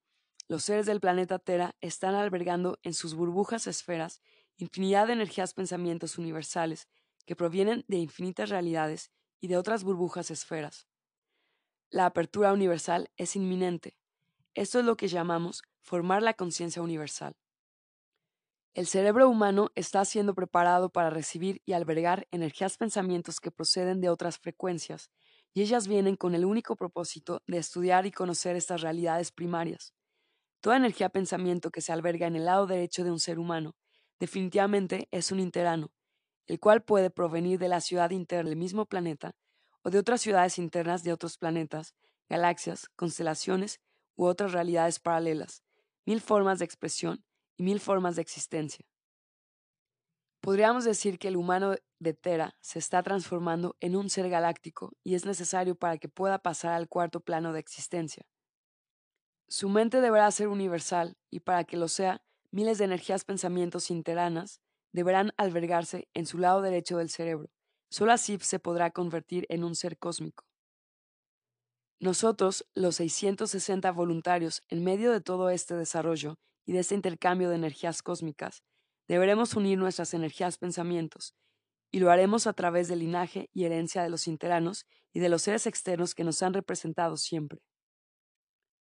Los 0.47 0.63
seres 0.63 0.87
del 0.87 0.99
planeta 0.99 1.37
Tera 1.37 1.75
están 1.81 2.15
albergando 2.15 2.79
en 2.81 2.95
sus 2.95 3.13
burbujas 3.13 3.67
esferas 3.67 4.21
infinidad 4.57 5.07
de 5.07 5.13
energías 5.13 5.53
pensamientos 5.53 6.17
universales 6.17 6.87
que 7.25 7.35
provienen 7.35 7.85
de 7.87 7.97
infinitas 7.97 8.49
realidades 8.49 9.11
y 9.39 9.47
de 9.47 9.57
otras 9.57 9.83
burbujas 9.83 10.31
esferas. 10.31 10.87
La 11.89 12.05
apertura 12.05 12.53
universal 12.53 13.11
es 13.17 13.35
inminente. 13.35 13.97
Esto 14.55 14.79
es 14.79 14.85
lo 14.85 14.97
que 14.97 15.07
llamamos 15.07 15.63
formar 15.81 16.23
la 16.23 16.33
conciencia 16.33 16.81
universal. 16.81 17.35
El 18.73 18.87
cerebro 18.87 19.29
humano 19.29 19.69
está 19.75 20.03
siendo 20.03 20.33
preparado 20.33 20.89
para 20.89 21.11
recibir 21.11 21.61
y 21.65 21.73
albergar 21.73 22.27
energías 22.31 22.77
pensamientos 22.77 23.39
que 23.39 23.51
proceden 23.51 24.01
de 24.01 24.09
otras 24.09 24.39
frecuencias, 24.39 25.11
y 25.53 25.61
ellas 25.61 25.87
vienen 25.87 26.15
con 26.15 26.33
el 26.33 26.45
único 26.45 26.75
propósito 26.75 27.43
de 27.45 27.59
estudiar 27.59 28.07
y 28.07 28.11
conocer 28.11 28.55
estas 28.55 28.81
realidades 28.81 29.31
primarias. 29.31 29.93
Toda 30.59 30.77
energía 30.77 31.09
pensamiento 31.09 31.69
que 31.69 31.81
se 31.81 31.91
alberga 31.91 32.25
en 32.25 32.35
el 32.35 32.45
lado 32.45 32.65
derecho 32.65 33.03
de 33.03 33.11
un 33.11 33.19
ser 33.19 33.37
humano 33.37 33.75
definitivamente 34.19 35.09
es 35.11 35.31
un 35.33 35.41
interano, 35.41 35.91
el 36.47 36.59
cual 36.59 36.83
puede 36.83 37.09
provenir 37.09 37.59
de 37.59 37.67
la 37.67 37.81
ciudad 37.81 38.11
interna 38.11 38.49
del 38.49 38.57
mismo 38.57 38.85
planeta 38.85 39.35
o 39.81 39.89
de 39.89 39.99
otras 39.99 40.21
ciudades 40.21 40.57
internas 40.57 41.03
de 41.03 41.13
otros 41.13 41.37
planetas, 41.37 41.95
galaxias, 42.29 42.89
constelaciones 42.95 43.79
u 44.15 44.25
otras 44.25 44.51
realidades 44.51 44.99
paralelas, 44.99 45.63
mil 46.05 46.21
formas 46.21 46.59
de 46.59 46.65
expresión 46.65 47.23
y 47.57 47.63
mil 47.63 47.79
formas 47.79 48.15
de 48.15 48.21
existencia. 48.21 48.85
Podríamos 50.41 50.83
decir 50.83 51.19
que 51.19 51.29
el 51.29 51.37
humano 51.37 51.75
de 51.99 52.13
Tera 52.13 52.57
se 52.59 52.79
está 52.79 53.01
transformando 53.01 53.77
en 53.79 53.95
un 53.95 54.09
ser 54.09 54.29
galáctico 54.29 54.91
y 55.01 55.15
es 55.15 55.25
necesario 55.25 55.75
para 55.75 55.97
que 55.97 56.09
pueda 56.09 56.39
pasar 56.39 56.73
al 56.73 56.89
cuarto 56.89 57.21
plano 57.21 57.53
de 57.53 57.59
existencia. 57.59 58.25
Su 59.47 59.69
mente 59.69 60.01
deberá 60.01 60.29
ser 60.31 60.49
universal 60.49 61.15
y 61.29 61.39
para 61.41 61.63
que 61.63 61.77
lo 61.77 61.87
sea, 61.87 62.21
miles 62.51 62.77
de 62.77 62.85
energías 62.85 63.23
pensamientos 63.23 63.89
interanas 63.89 64.59
deberán 64.93 65.33
albergarse 65.35 66.07
en 66.13 66.25
su 66.25 66.37
lado 66.37 66.61
derecho 66.61 66.97
del 66.97 67.09
cerebro. 67.09 67.49
Solo 67.89 68.13
así 68.13 68.37
se 68.41 68.59
podrá 68.59 68.91
convertir 68.91 69.45
en 69.49 69.63
un 69.63 69.75
ser 69.75 69.97
cósmico. 69.97 70.45
Nosotros, 71.99 72.65
los 72.73 72.95
660 72.95 73.91
voluntarios, 73.91 74.61
en 74.69 74.83
medio 74.83 75.11
de 75.11 75.21
todo 75.21 75.49
este 75.49 75.75
desarrollo, 75.75 76.37
y 76.65 76.73
de 76.73 76.79
este 76.79 76.95
intercambio 76.95 77.49
de 77.49 77.55
energías 77.55 78.01
cósmicas, 78.01 78.63
deberemos 79.07 79.55
unir 79.55 79.77
nuestras 79.77 80.13
energías 80.13 80.57
pensamientos, 80.57 81.35
y 81.91 81.99
lo 81.99 82.09
haremos 82.09 82.47
a 82.47 82.53
través 82.53 82.87
del 82.87 82.99
linaje 82.99 83.49
y 83.53 83.65
herencia 83.65 84.01
de 84.01 84.09
los 84.09 84.27
interanos 84.27 84.85
y 85.11 85.19
de 85.19 85.29
los 85.29 85.43
seres 85.43 85.67
externos 85.67 86.15
que 86.15 86.23
nos 86.23 86.41
han 86.41 86.53
representado 86.53 87.17
siempre. 87.17 87.61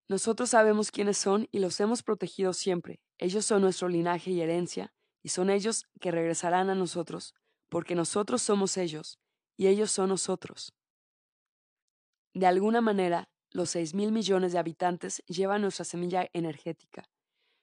Nosotros 0.09 0.51
sabemos 0.51 0.90
quiénes 0.90 1.18
son 1.18 1.48
y 1.53 1.59
los 1.59 1.79
hemos 1.81 2.03
protegido 2.03 2.53
siempre. 2.53 3.01
Ellos 3.18 3.44
son 3.44 3.62
nuestro 3.62 3.88
linaje 3.88 4.31
y 4.31 4.40
herencia, 4.40 4.92
y 5.23 5.31
son 5.31 5.51
ellos 5.51 5.87
que 6.01 6.11
regresarán 6.11 6.71
a 6.71 6.75
nosotros, 6.75 7.35
porque 7.69 7.95
nosotros 7.95 8.43
somos 8.43 8.77
ellos, 8.77 9.19
y 9.57 9.69
ellos 9.69 9.91
son 9.91 10.09
nosotros. 10.09 10.75
De 12.35 12.47
alguna 12.47 12.81
manera, 12.81 13.29
los 13.51 13.71
seis 13.71 13.95
mil 13.95 14.13
millones 14.13 14.53
de 14.53 14.59
habitantes 14.59 15.23
llevan 15.27 15.63
nuestra 15.63 15.85
semilla 15.85 16.29
energética. 16.33 17.05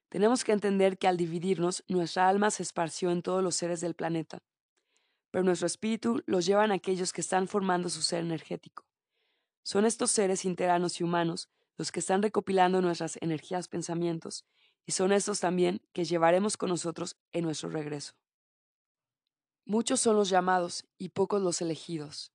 Tenemos 0.09 0.43
que 0.43 0.51
entender 0.51 0.97
que 0.97 1.07
al 1.07 1.17
dividirnos, 1.17 1.83
nuestra 1.87 2.27
alma 2.27 2.51
se 2.51 2.63
esparció 2.63 3.11
en 3.11 3.21
todos 3.21 3.43
los 3.43 3.55
seres 3.55 3.81
del 3.81 3.95
planeta, 3.95 4.39
pero 5.31 5.43
nuestro 5.43 5.67
espíritu 5.67 6.23
los 6.25 6.45
llevan 6.45 6.71
aquellos 6.71 7.13
que 7.13 7.21
están 7.21 7.47
formando 7.47 7.89
su 7.89 8.01
ser 8.01 8.21
energético. 8.21 8.85
Son 9.63 9.85
estos 9.85 10.11
seres 10.11 10.45
interanos 10.45 10.99
y 10.99 11.03
humanos 11.03 11.49
los 11.77 11.91
que 11.91 11.99
están 11.99 12.21
recopilando 12.21 12.81
nuestras 12.81 13.17
energías 13.21 13.67
pensamientos, 13.67 14.45
y 14.89 14.91
son 14.91 15.11
estos 15.11 15.39
también 15.39 15.83
que 15.93 16.03
llevaremos 16.03 16.57
con 16.57 16.69
nosotros 16.69 17.15
en 17.31 17.43
nuestro 17.43 17.69
regreso. 17.69 18.15
Muchos 19.63 19.99
son 19.99 20.15
los 20.15 20.29
llamados 20.29 20.83
y 20.97 21.09
pocos 21.09 21.43
los 21.43 21.61
elegidos. 21.61 22.33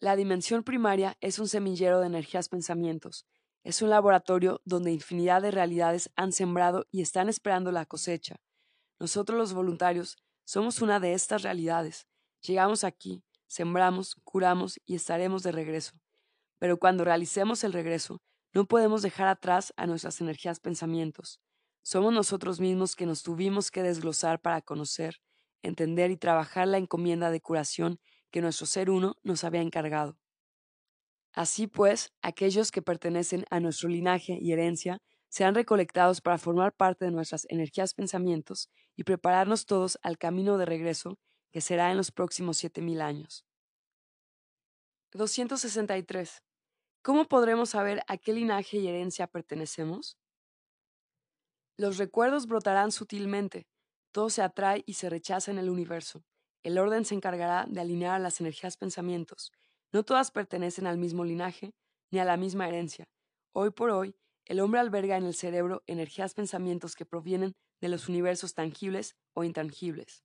La 0.00 0.16
dimensión 0.16 0.64
primaria 0.64 1.16
es 1.20 1.38
un 1.38 1.46
semillero 1.46 2.00
de 2.00 2.08
energías 2.08 2.48
pensamientos, 2.48 3.24
es 3.62 3.82
un 3.82 3.90
laboratorio 3.90 4.62
donde 4.64 4.90
infinidad 4.90 5.42
de 5.42 5.52
realidades 5.52 6.10
han 6.16 6.32
sembrado 6.32 6.88
y 6.90 7.02
están 7.02 7.28
esperando 7.28 7.70
la 7.70 7.86
cosecha. 7.86 8.40
Nosotros 8.98 9.38
los 9.38 9.52
voluntarios 9.52 10.16
somos 10.44 10.82
una 10.82 10.98
de 10.98 11.12
estas 11.12 11.42
realidades. 11.42 12.08
Llegamos 12.42 12.82
aquí, 12.82 13.22
sembramos, 13.46 14.16
curamos 14.24 14.80
y 14.86 14.96
estaremos 14.96 15.44
de 15.44 15.52
regreso. 15.52 15.92
Pero 16.58 16.78
cuando 16.80 17.04
realicemos 17.04 17.62
el 17.62 17.72
regreso, 17.72 18.20
no 18.52 18.66
podemos 18.66 19.02
dejar 19.02 19.28
atrás 19.28 19.72
a 19.76 19.86
nuestras 19.86 20.20
energías 20.20 20.60
pensamientos. 20.60 21.40
Somos 21.82 22.12
nosotros 22.12 22.60
mismos 22.60 22.96
que 22.96 23.06
nos 23.06 23.22
tuvimos 23.22 23.70
que 23.70 23.82
desglosar 23.82 24.40
para 24.40 24.60
conocer, 24.60 25.16
entender 25.62 26.10
y 26.10 26.16
trabajar 26.16 26.68
la 26.68 26.78
encomienda 26.78 27.30
de 27.30 27.40
curación 27.40 28.00
que 28.30 28.40
nuestro 28.40 28.66
ser 28.66 28.90
uno 28.90 29.16
nos 29.22 29.44
había 29.44 29.62
encargado. 29.62 30.18
Así 31.32 31.66
pues, 31.66 32.12
aquellos 32.22 32.70
que 32.70 32.82
pertenecen 32.82 33.44
a 33.50 33.60
nuestro 33.60 33.88
linaje 33.88 34.36
y 34.40 34.52
herencia 34.52 35.00
sean 35.28 35.54
recolectados 35.54 36.20
para 36.20 36.38
formar 36.38 36.74
parte 36.74 37.04
de 37.04 37.12
nuestras 37.12 37.46
energías 37.48 37.94
pensamientos 37.94 38.68
y 38.96 39.04
prepararnos 39.04 39.64
todos 39.64 39.98
al 40.02 40.18
camino 40.18 40.58
de 40.58 40.66
regreso 40.66 41.18
que 41.52 41.60
será 41.60 41.90
en 41.92 41.96
los 41.96 42.10
próximos 42.10 42.56
siete 42.56 42.82
mil 42.82 43.00
años. 43.00 43.44
263. 45.12 46.42
¿Cómo 47.02 47.24
podremos 47.24 47.70
saber 47.70 48.02
a 48.08 48.18
qué 48.18 48.34
linaje 48.34 48.76
y 48.76 48.86
herencia 48.86 49.26
pertenecemos? 49.26 50.18
Los 51.78 51.96
recuerdos 51.96 52.46
brotarán 52.46 52.92
sutilmente, 52.92 53.66
todo 54.12 54.28
se 54.28 54.42
atrae 54.42 54.82
y 54.84 54.94
se 54.94 55.08
rechaza 55.08 55.50
en 55.50 55.56
el 55.56 55.70
universo. 55.70 56.22
El 56.62 56.76
orden 56.76 57.06
se 57.06 57.14
encargará 57.14 57.64
de 57.66 57.80
alinear 57.80 58.16
a 58.16 58.18
las 58.18 58.38
energías 58.42 58.76
pensamientos. 58.76 59.50
No 59.92 60.02
todas 60.02 60.30
pertenecen 60.30 60.86
al 60.86 60.98
mismo 60.98 61.24
linaje 61.24 61.72
ni 62.10 62.18
a 62.18 62.26
la 62.26 62.36
misma 62.36 62.68
herencia. 62.68 63.08
Hoy 63.52 63.70
por 63.70 63.88
hoy, 63.88 64.14
el 64.44 64.60
hombre 64.60 64.80
alberga 64.80 65.16
en 65.16 65.24
el 65.24 65.34
cerebro 65.34 65.82
energías 65.86 66.34
pensamientos 66.34 66.96
que 66.96 67.06
provienen 67.06 67.54
de 67.80 67.88
los 67.88 68.10
universos 68.10 68.52
tangibles 68.52 69.16
o 69.32 69.44
intangibles. 69.44 70.22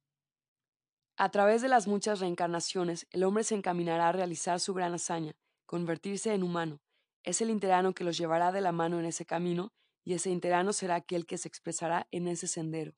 A 1.15 1.29
través 1.29 1.61
de 1.61 1.69
las 1.69 1.88
muchas 1.88 2.19
reencarnaciones, 2.19 3.07
el 3.11 3.23
hombre 3.23 3.45
se 3.45 3.55
encaminará 3.55 4.09
a 4.09 4.11
realizar 4.11 4.59
su 4.59 4.73
gran 4.73 4.93
hazaña, 4.93 5.38
convertirse 5.65 6.34
en 6.34 6.43
humano. 6.43 6.82
Es 7.23 7.41
el 7.41 7.49
interano 7.49 7.93
que 7.93 8.04
los 8.04 8.17
llevará 8.17 8.51
de 8.51 8.62
la 8.62 8.71
mano 8.71 8.99
en 8.99 9.06
ese 9.06 9.25
camino, 9.25 9.73
y 10.04 10.13
ese 10.13 10.30
interano 10.30 10.73
será 10.73 10.95
aquel 10.95 11.25
que 11.25 11.38
se 11.38 11.47
expresará 11.47 12.08
en 12.12 12.28
ese 12.28 12.47
sendero. 12.47 12.95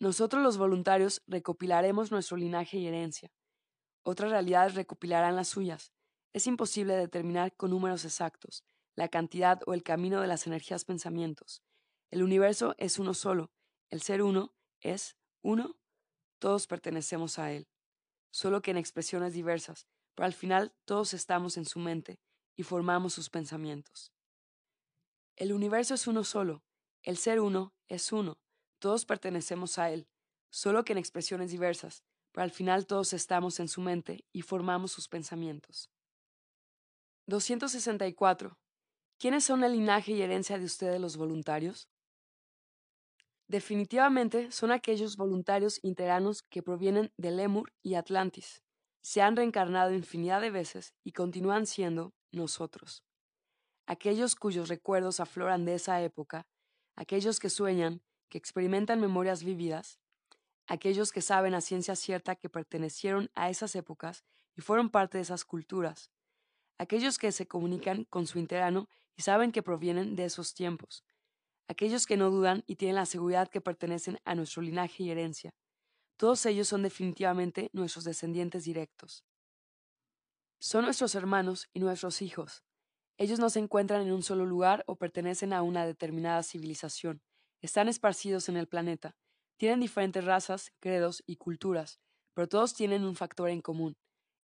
Nosotros 0.00 0.42
los 0.42 0.58
voluntarios 0.58 1.22
recopilaremos 1.26 2.10
nuestro 2.10 2.36
linaje 2.36 2.78
y 2.78 2.86
herencia. 2.86 3.30
Otras 4.02 4.30
realidades 4.30 4.74
recopilarán 4.74 5.36
las 5.36 5.48
suyas. 5.48 5.92
Es 6.32 6.46
imposible 6.46 6.94
determinar 6.94 7.54
con 7.54 7.70
números 7.70 8.04
exactos 8.04 8.64
la 9.00 9.08
cantidad 9.08 9.60
o 9.66 9.72
el 9.72 9.82
camino 9.82 10.20
de 10.20 10.26
las 10.26 10.46
energías 10.46 10.84
pensamientos. 10.84 11.62
El 12.10 12.22
universo 12.22 12.74
es 12.76 12.98
uno 12.98 13.14
solo. 13.14 13.50
El 13.88 14.02
ser 14.02 14.22
uno 14.22 14.52
es 14.80 15.16
uno. 15.42 15.78
Todos 16.38 16.66
pertenecemos 16.66 17.38
a 17.38 17.52
él. 17.52 17.68
Solo 18.30 18.62
que 18.62 18.72
en 18.72 18.76
expresiones 18.76 19.32
diversas, 19.32 19.86
pero 20.14 20.26
al 20.26 20.34
final 20.34 20.74
todos 20.84 21.14
estamos 21.14 21.56
en 21.56 21.64
su 21.64 21.78
mente 21.78 22.20
y 22.56 22.62
formamos 22.62 23.14
sus 23.14 23.30
pensamientos. 23.30 24.12
El 25.36 25.52
universo 25.52 25.94
es 25.94 26.06
uno 26.06 26.24
solo. 26.24 26.62
El 27.02 27.16
ser 27.16 27.40
uno 27.40 27.72
es 27.88 28.12
uno. 28.12 28.38
Todos 28.78 29.06
pertenecemos 29.06 29.78
a 29.78 29.90
Él, 29.90 30.06
solo 30.50 30.84
que 30.84 30.92
en 30.92 30.98
expresiones 30.98 31.50
diversas, 31.50 32.04
pero 32.32 32.44
al 32.44 32.50
final 32.50 32.86
todos 32.86 33.12
estamos 33.12 33.58
en 33.60 33.68
su 33.68 33.80
mente 33.80 34.26
y 34.32 34.42
formamos 34.42 34.92
sus 34.92 35.08
pensamientos. 35.08 35.90
264. 37.26 38.58
¿Quiénes 39.18 39.44
son 39.44 39.64
el 39.64 39.72
linaje 39.72 40.12
y 40.12 40.22
herencia 40.22 40.58
de 40.58 40.64
ustedes 40.64 41.00
los 41.00 41.16
voluntarios? 41.16 41.88
Definitivamente 43.48 44.52
son 44.52 44.70
aquellos 44.70 45.16
voluntarios 45.16 45.80
interanos 45.82 46.42
que 46.42 46.62
provienen 46.62 47.12
de 47.16 47.30
Lemur 47.30 47.72
y 47.82 47.94
Atlantis. 47.94 48.62
Se 49.02 49.22
han 49.22 49.36
reencarnado 49.36 49.94
infinidad 49.94 50.40
de 50.40 50.50
veces 50.50 50.94
y 51.04 51.12
continúan 51.12 51.66
siendo 51.66 52.14
nosotros. 52.32 53.04
Aquellos 53.86 54.36
cuyos 54.36 54.68
recuerdos 54.68 55.20
afloran 55.20 55.64
de 55.64 55.74
esa 55.74 56.00
época, 56.02 56.46
aquellos 56.96 57.40
que 57.40 57.50
sueñan, 57.50 58.02
que 58.28 58.38
experimentan 58.38 59.00
memorias 59.00 59.42
vívidas, 59.42 59.98
aquellos 60.66 61.10
que 61.10 61.22
saben 61.22 61.54
a 61.54 61.60
ciencia 61.60 61.96
cierta 61.96 62.36
que 62.36 62.48
pertenecieron 62.48 63.30
a 63.34 63.50
esas 63.50 63.74
épocas 63.74 64.24
y 64.56 64.60
fueron 64.60 64.90
parte 64.90 65.18
de 65.18 65.22
esas 65.22 65.44
culturas, 65.44 66.12
aquellos 66.78 67.18
que 67.18 67.32
se 67.32 67.48
comunican 67.48 68.04
con 68.04 68.26
su 68.26 68.38
interano 68.38 68.88
y 69.16 69.22
saben 69.22 69.50
que 69.50 69.62
provienen 69.62 70.14
de 70.14 70.26
esos 70.26 70.54
tiempos, 70.54 71.04
aquellos 71.66 72.06
que 72.06 72.16
no 72.16 72.30
dudan 72.30 72.62
y 72.66 72.76
tienen 72.76 72.96
la 72.96 73.06
seguridad 73.06 73.48
que 73.48 73.60
pertenecen 73.60 74.20
a 74.24 74.34
nuestro 74.34 74.62
linaje 74.62 75.02
y 75.02 75.10
herencia. 75.10 75.52
Todos 76.20 76.44
ellos 76.44 76.68
son 76.68 76.82
definitivamente 76.82 77.70
nuestros 77.72 78.04
descendientes 78.04 78.64
directos. 78.64 79.24
Son 80.58 80.84
nuestros 80.84 81.14
hermanos 81.14 81.70
y 81.72 81.80
nuestros 81.80 82.20
hijos. 82.20 82.62
Ellos 83.16 83.38
no 83.38 83.48
se 83.48 83.58
encuentran 83.58 84.02
en 84.02 84.12
un 84.12 84.22
solo 84.22 84.44
lugar 84.44 84.84
o 84.86 84.96
pertenecen 84.96 85.54
a 85.54 85.62
una 85.62 85.86
determinada 85.86 86.42
civilización. 86.42 87.22
Están 87.62 87.88
esparcidos 87.88 88.50
en 88.50 88.58
el 88.58 88.68
planeta. 88.68 89.16
Tienen 89.56 89.80
diferentes 89.80 90.22
razas, 90.22 90.74
credos 90.78 91.22
y 91.24 91.36
culturas, 91.36 92.00
pero 92.34 92.50
todos 92.50 92.74
tienen 92.74 93.04
un 93.04 93.16
factor 93.16 93.48
en 93.48 93.62
común, 93.62 93.96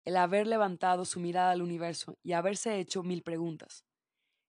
el 0.03 0.17
haber 0.17 0.47
levantado 0.47 1.05
su 1.05 1.19
mirada 1.19 1.51
al 1.51 1.61
universo 1.61 2.17
y 2.23 2.31
haberse 2.31 2.79
hecho 2.79 3.03
mil 3.03 3.21
preguntas. 3.21 3.85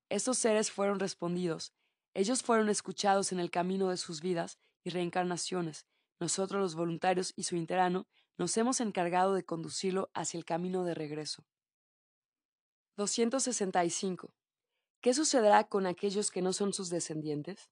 Estos 0.08 0.38
seres 0.38 0.70
fueron 0.70 0.98
respondidos, 0.98 1.74
ellos 2.14 2.42
fueron 2.42 2.70
escuchados 2.70 3.32
en 3.32 3.38
el 3.38 3.50
camino 3.50 3.90
de 3.90 3.98
sus 3.98 4.22
vidas 4.22 4.58
y 4.82 4.88
reencarnaciones. 4.88 5.84
Nosotros 6.20 6.60
los 6.60 6.74
voluntarios 6.74 7.32
y 7.36 7.44
su 7.44 7.56
interano 7.56 8.06
nos 8.36 8.56
hemos 8.56 8.80
encargado 8.80 9.34
de 9.34 9.44
conducirlo 9.44 10.10
hacia 10.14 10.38
el 10.38 10.44
camino 10.44 10.84
de 10.84 10.94
regreso. 10.94 11.44
265. 12.96 14.34
¿Qué 15.00 15.14
sucederá 15.14 15.68
con 15.68 15.86
aquellos 15.86 16.30
que 16.30 16.42
no 16.42 16.52
son 16.52 16.72
sus 16.72 16.90
descendientes? 16.90 17.70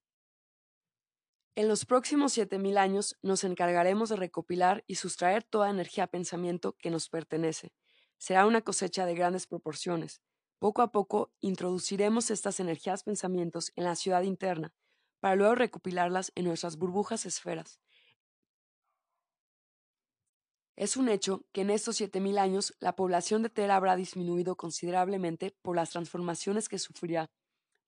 En 1.55 1.67
los 1.67 1.85
próximos 1.85 2.33
siete 2.33 2.59
mil 2.59 2.77
años 2.77 3.17
nos 3.21 3.43
encargaremos 3.43 4.09
de 4.09 4.15
recopilar 4.15 4.83
y 4.87 4.95
sustraer 4.95 5.43
toda 5.43 5.69
energía 5.69 6.07
pensamiento 6.07 6.77
que 6.77 6.91
nos 6.91 7.09
pertenece. 7.09 7.73
Será 8.17 8.45
una 8.45 8.61
cosecha 8.61 9.05
de 9.05 9.15
grandes 9.15 9.47
proporciones. 9.47 10.21
Poco 10.59 10.81
a 10.81 10.91
poco 10.91 11.33
introduciremos 11.39 12.31
estas 12.31 12.59
energías 12.59 13.03
pensamientos 13.03 13.71
en 13.75 13.83
la 13.83 13.95
ciudad 13.95 14.21
interna, 14.21 14.73
para 15.19 15.35
luego 15.35 15.55
recopilarlas 15.55 16.31
en 16.35 16.45
nuestras 16.45 16.77
burbujas 16.77 17.25
esferas. 17.25 17.79
Es 20.77 20.95
un 20.95 21.09
hecho 21.09 21.43
que 21.53 21.61
en 21.61 21.71
estos 21.71 21.95
siete 21.95 22.19
mil 22.19 22.37
años 22.37 22.75
la 22.79 22.95
población 22.95 23.41
de 23.41 23.49
Tera 23.49 23.75
habrá 23.75 23.95
disminuido 23.95 24.55
considerablemente 24.55 25.57
por 25.63 25.75
las 25.75 25.89
transformaciones 25.89 26.69
que 26.69 26.77
sufrirá, 26.77 27.31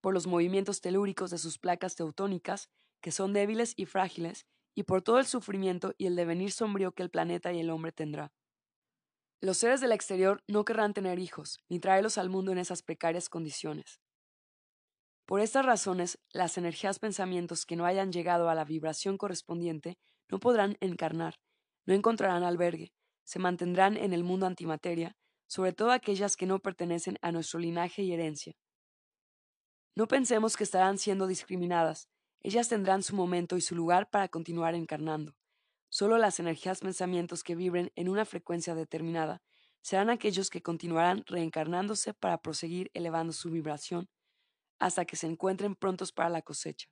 por 0.02 0.16
los 0.16 0.26
movimientos 0.26 0.82
telúricos 0.82 1.30
de 1.30 1.38
sus 1.38 1.60
placas 1.60 1.96
teutónicas 1.96 2.68
que 3.00 3.12
son 3.12 3.32
débiles 3.32 3.74
y 3.78 3.86
frágiles, 3.86 4.48
y 4.74 4.84
por 4.84 5.04
todo 5.04 5.20
el 5.20 5.28
sufrimiento 5.28 5.94
y 6.00 6.08
el 6.08 6.16
devenir 6.16 6.52
sombrío 6.52 6.92
que 6.94 7.04
el 7.04 7.12
planeta 7.12 7.54
y 7.54 7.60
el 7.60 7.70
hombre 7.70 7.92
tendrá. 7.92 8.34
Los 9.40 9.58
seres 9.58 9.82
del 9.82 9.92
exterior 9.92 10.44
no 10.48 10.66
querrán 10.66 10.94
tener 10.96 11.20
hijos, 11.20 11.60
ni 11.70 11.80
traerlos 11.80 12.18
al 12.18 12.30
mundo 12.30 12.52
en 12.52 12.58
esas 12.58 12.82
precarias 12.82 13.30
condiciones. 13.30 14.02
Por 15.26 15.42
estas 15.42 15.66
razones, 15.66 16.18
las 16.34 16.58
energías 16.58 16.98
pensamientos 16.98 17.68
que 17.68 17.76
no 17.76 17.86
hayan 17.86 18.12
llegado 18.12 18.50
a 18.50 18.56
la 18.56 18.66
vibración 18.66 19.18
correspondiente 19.18 20.00
no 20.28 20.40
podrán 20.40 20.76
encarnar, 20.82 21.36
no 21.86 21.94
encontrarán 21.94 22.44
albergue, 22.44 22.94
se 23.24 23.40
mantendrán 23.40 23.98
en 23.98 24.14
el 24.14 24.24
mundo 24.24 24.46
antimateria, 24.46 25.16
sobre 25.48 25.74
todo 25.74 25.92
aquellas 25.92 26.36
que 26.36 26.46
no 26.46 26.60
pertenecen 26.60 27.18
a 27.22 27.32
nuestro 27.32 27.60
linaje 27.60 28.04
y 28.04 28.14
herencia. 28.14 28.54
No 29.96 30.08
pensemos 30.08 30.56
que 30.56 30.64
estarán 30.64 30.98
siendo 30.98 31.28
discriminadas, 31.28 32.08
ellas 32.42 32.70
tendrán 32.70 33.04
su 33.04 33.16
momento 33.16 33.58
y 33.58 33.62
su 33.62 33.76
lugar 33.76 34.10
para 34.10 34.30
continuar 34.30 34.76
encarnando. 34.76 35.36
Solo 35.90 36.18
las 36.18 36.40
energías 36.40 36.82
pensamientos 36.82 37.44
que 37.44 37.56
vibren 37.56 37.92
en 37.96 38.10
una 38.10 38.26
frecuencia 38.26 38.76
determinada 38.76 39.42
serán 39.82 40.10
aquellos 40.10 40.50
que 40.50 40.62
continuarán 40.62 41.24
reencarnándose 41.26 42.14
para 42.14 42.42
proseguir 42.42 42.92
elevando 42.94 43.34
su 43.34 43.50
vibración 43.50 44.10
hasta 44.78 45.06
que 45.06 45.16
se 45.16 45.28
encuentren 45.28 45.76
prontos 45.76 46.12
para 46.12 46.30
la 46.30 46.42
cosecha. 46.42 46.88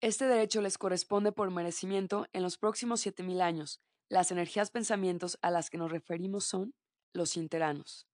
Este 0.00 0.26
derecho 0.26 0.62
les 0.62 0.78
corresponde 0.78 1.32
por 1.32 1.50
merecimiento 1.50 2.28
en 2.32 2.44
los 2.44 2.56
próximos 2.56 3.00
7000 3.00 3.40
años. 3.40 3.80
Las 4.08 4.30
energías 4.30 4.70
pensamientos 4.70 5.40
a 5.42 5.50
las 5.50 5.70
que 5.70 5.78
nos 5.78 5.90
referimos 5.90 6.44
son 6.44 6.72
los 7.12 7.36
interanos. 7.36 8.06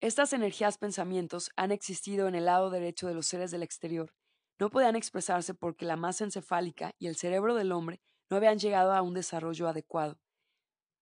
Estas 0.00 0.32
energías 0.32 0.78
pensamientos 0.78 1.50
han 1.56 1.70
existido 1.70 2.28
en 2.28 2.34
el 2.34 2.46
lado 2.46 2.70
derecho 2.70 3.06
de 3.06 3.12
los 3.12 3.26
seres 3.26 3.50
del 3.50 3.62
exterior. 3.62 4.14
No 4.58 4.70
podían 4.70 4.96
expresarse 4.96 5.52
porque 5.52 5.84
la 5.84 5.96
masa 5.96 6.24
encefálica 6.24 6.94
y 6.98 7.08
el 7.08 7.16
cerebro 7.16 7.54
del 7.54 7.72
hombre 7.72 8.00
no 8.30 8.38
habían 8.38 8.58
llegado 8.58 8.94
a 8.94 9.02
un 9.02 9.12
desarrollo 9.12 9.68
adecuado. 9.68 10.18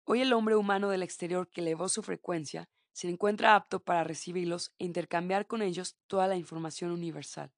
Hoy 0.03 0.19
el 0.19 0.33
hombre 0.33 0.57
humano 0.57 0.89
del 0.89 1.03
exterior 1.03 1.49
que 1.49 1.61
elevó 1.61 1.87
su 1.87 2.03
frecuencia 2.03 2.67
se 2.91 3.07
encuentra 3.07 3.55
apto 3.55 3.79
para 3.79 4.03
recibirlos 4.03 4.73
e 4.77 4.83
intercambiar 4.83 5.47
con 5.47 5.61
ellos 5.61 5.95
toda 6.07 6.27
la 6.27 6.35
información 6.35 6.91
universal. 6.91 7.53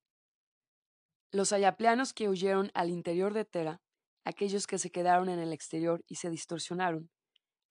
Los 1.35 1.51
ayapleanos 1.51 2.13
que 2.13 2.29
huyeron 2.29 2.71
al 2.73 2.89
interior 2.89 3.33
de 3.33 3.43
Tera, 3.43 3.81
aquellos 4.23 4.67
que 4.67 4.77
se 4.77 4.89
quedaron 4.89 5.27
en 5.27 5.39
el 5.39 5.51
exterior 5.51 6.01
y 6.07 6.15
se 6.15 6.29
distorsionaron, 6.29 7.09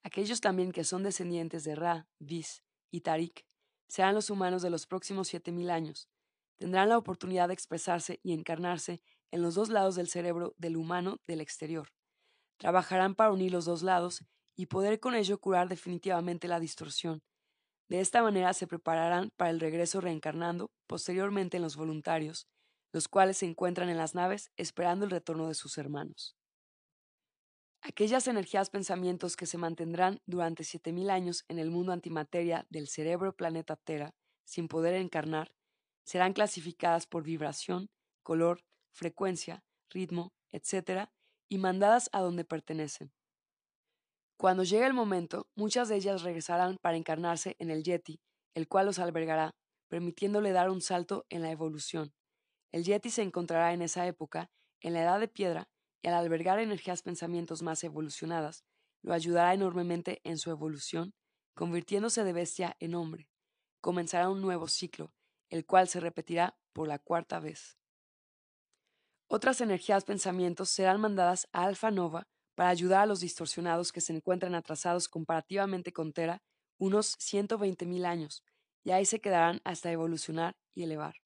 aquellos 0.03 0.39
también 0.39 0.71
que 0.71 0.83
son 0.83 1.01
descendientes 1.01 1.63
de 1.63 1.73
Ra, 1.73 2.07
Vis 2.19 2.61
y 2.91 3.01
Tarik, 3.01 3.43
serán 3.87 4.13
los 4.13 4.29
humanos 4.29 4.61
de 4.61 4.69
los 4.69 4.85
próximos 4.85 5.29
siete 5.29 5.51
mil 5.51 5.71
años. 5.71 6.07
Tendrán 6.57 6.89
la 6.89 6.97
oportunidad 6.99 7.47
de 7.47 7.55
expresarse 7.55 8.19
y 8.21 8.33
encarnarse 8.33 9.01
en 9.31 9.41
los 9.41 9.55
dos 9.55 9.69
lados 9.69 9.95
del 9.95 10.09
cerebro 10.09 10.53
del 10.59 10.77
humano 10.77 11.17
del 11.25 11.41
exterior. 11.41 11.89
Trabajarán 12.57 13.15
para 13.15 13.31
unir 13.31 13.51
los 13.51 13.65
dos 13.65 13.81
lados 13.81 14.23
y 14.55 14.67
poder 14.67 14.99
con 14.99 15.15
ello 15.15 15.39
curar 15.39 15.69
definitivamente 15.69 16.47
la 16.47 16.59
distorsión. 16.59 17.23
De 17.89 17.99
esta 17.99 18.21
manera 18.21 18.53
se 18.53 18.67
prepararán 18.67 19.31
para 19.35 19.49
el 19.49 19.59
regreso 19.59 20.01
reencarnando 20.01 20.69
posteriormente 20.85 21.57
en 21.57 21.63
los 21.63 21.75
voluntarios, 21.75 22.47
los 22.95 23.09
cuales 23.09 23.35
se 23.39 23.45
encuentran 23.45 23.89
en 23.89 23.97
las 23.97 24.15
naves 24.15 24.53
esperando 24.55 25.03
el 25.03 25.11
retorno 25.11 25.49
de 25.49 25.53
sus 25.53 25.77
hermanos. 25.77 26.37
Aquellas 27.81 28.25
energías 28.29 28.69
pensamientos 28.69 29.35
que 29.35 29.45
se 29.45 29.57
mantendrán 29.57 30.21
durante 30.25 30.63
7000 30.63 31.09
años 31.09 31.43
en 31.49 31.59
el 31.59 31.71
mundo 31.71 31.91
antimateria 31.91 32.65
del 32.69 32.87
cerebro 32.87 33.35
planeta 33.35 33.75
Tera, 33.75 34.15
sin 34.45 34.69
poder 34.69 34.93
encarnar, 34.93 35.53
serán 36.05 36.31
clasificadas 36.31 37.05
por 37.05 37.23
vibración, 37.23 37.89
color, 38.23 38.63
frecuencia, 38.93 39.65
ritmo, 39.89 40.31
etc., 40.53 41.09
y 41.49 41.57
mandadas 41.57 42.09
a 42.13 42.21
donde 42.21 42.45
pertenecen. 42.45 43.11
Cuando 44.37 44.63
llegue 44.63 44.85
el 44.85 44.93
momento, 44.93 45.49
muchas 45.53 45.89
de 45.89 45.97
ellas 45.97 46.21
regresarán 46.21 46.77
para 46.81 46.95
encarnarse 46.95 47.57
en 47.59 47.71
el 47.71 47.83
Yeti, 47.83 48.21
el 48.53 48.69
cual 48.69 48.85
los 48.85 48.99
albergará, 48.99 49.53
permitiéndole 49.89 50.53
dar 50.53 50.69
un 50.69 50.79
salto 50.79 51.25
en 51.27 51.41
la 51.41 51.51
evolución. 51.51 52.13
El 52.75 52.83
Yeti 52.83 53.09
se 53.09 53.21
encontrará 53.21 53.71
en 53.71 53.81
esa 53.81 54.05
época, 54.05 54.51
en 54.81 54.91
la 54.91 55.01
edad 55.01 55.21
de 55.21 55.29
piedra, 55.29 55.69
y 56.01 56.09
al 56.09 56.13
albergar 56.15 56.59
energías 56.59 57.03
pensamientos 57.03 57.61
más 57.61 57.81
evolucionadas, 57.85 58.65
lo 59.01 59.13
ayudará 59.13 59.53
enormemente 59.53 60.19
en 60.25 60.37
su 60.37 60.51
evolución, 60.51 61.13
convirtiéndose 61.53 62.25
de 62.25 62.33
bestia 62.33 62.75
en 62.81 62.95
hombre. 62.95 63.29
Comenzará 63.79 64.27
un 64.29 64.41
nuevo 64.41 64.67
ciclo, 64.67 65.13
el 65.49 65.65
cual 65.65 65.87
se 65.87 66.01
repetirá 66.01 66.57
por 66.73 66.89
la 66.89 66.99
cuarta 66.99 67.39
vez. 67.39 67.77
Otras 69.29 69.61
energías 69.61 70.03
pensamientos 70.03 70.69
serán 70.69 70.99
mandadas 70.99 71.47
a 71.53 71.63
Alfa 71.63 71.91
Nova 71.91 72.27
para 72.55 72.71
ayudar 72.71 73.03
a 73.03 73.05
los 73.05 73.21
distorsionados 73.21 73.93
que 73.93 74.01
se 74.01 74.11
encuentran 74.11 74.53
atrasados 74.53 75.07
comparativamente 75.07 75.93
con 75.93 76.11
Tera 76.11 76.43
unos 76.77 77.17
120.000 77.19 78.05
años, 78.05 78.43
y 78.83 78.91
ahí 78.91 79.05
se 79.05 79.21
quedarán 79.21 79.61
hasta 79.63 79.93
evolucionar 79.93 80.57
y 80.73 80.83
elevar. 80.83 81.24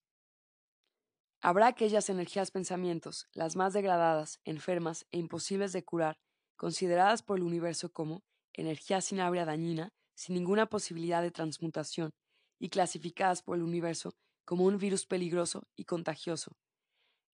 Habrá 1.41 1.67
aquellas 1.67 2.09
energías 2.09 2.51
pensamientos, 2.51 3.27
las 3.33 3.55
más 3.55 3.73
degradadas, 3.73 4.39
enfermas 4.43 5.05
e 5.11 5.17
imposibles 5.17 5.71
de 5.71 5.83
curar, 5.83 6.17
consideradas 6.57 7.23
por 7.23 7.37
el 7.37 7.43
universo 7.43 7.91
como 7.91 8.23
energía 8.53 9.01
sin 9.01 9.19
área 9.19 9.45
dañina, 9.45 9.89
sin 10.15 10.35
ninguna 10.35 10.65
posibilidad 10.65 11.21
de 11.21 11.31
transmutación, 11.31 12.11
y 12.59 12.69
clasificadas 12.69 13.41
por 13.41 13.55
el 13.55 13.63
universo 13.63 14.11
como 14.43 14.65
un 14.65 14.77
virus 14.77 15.05
peligroso 15.05 15.63
y 15.77 15.85
contagioso, 15.85 16.57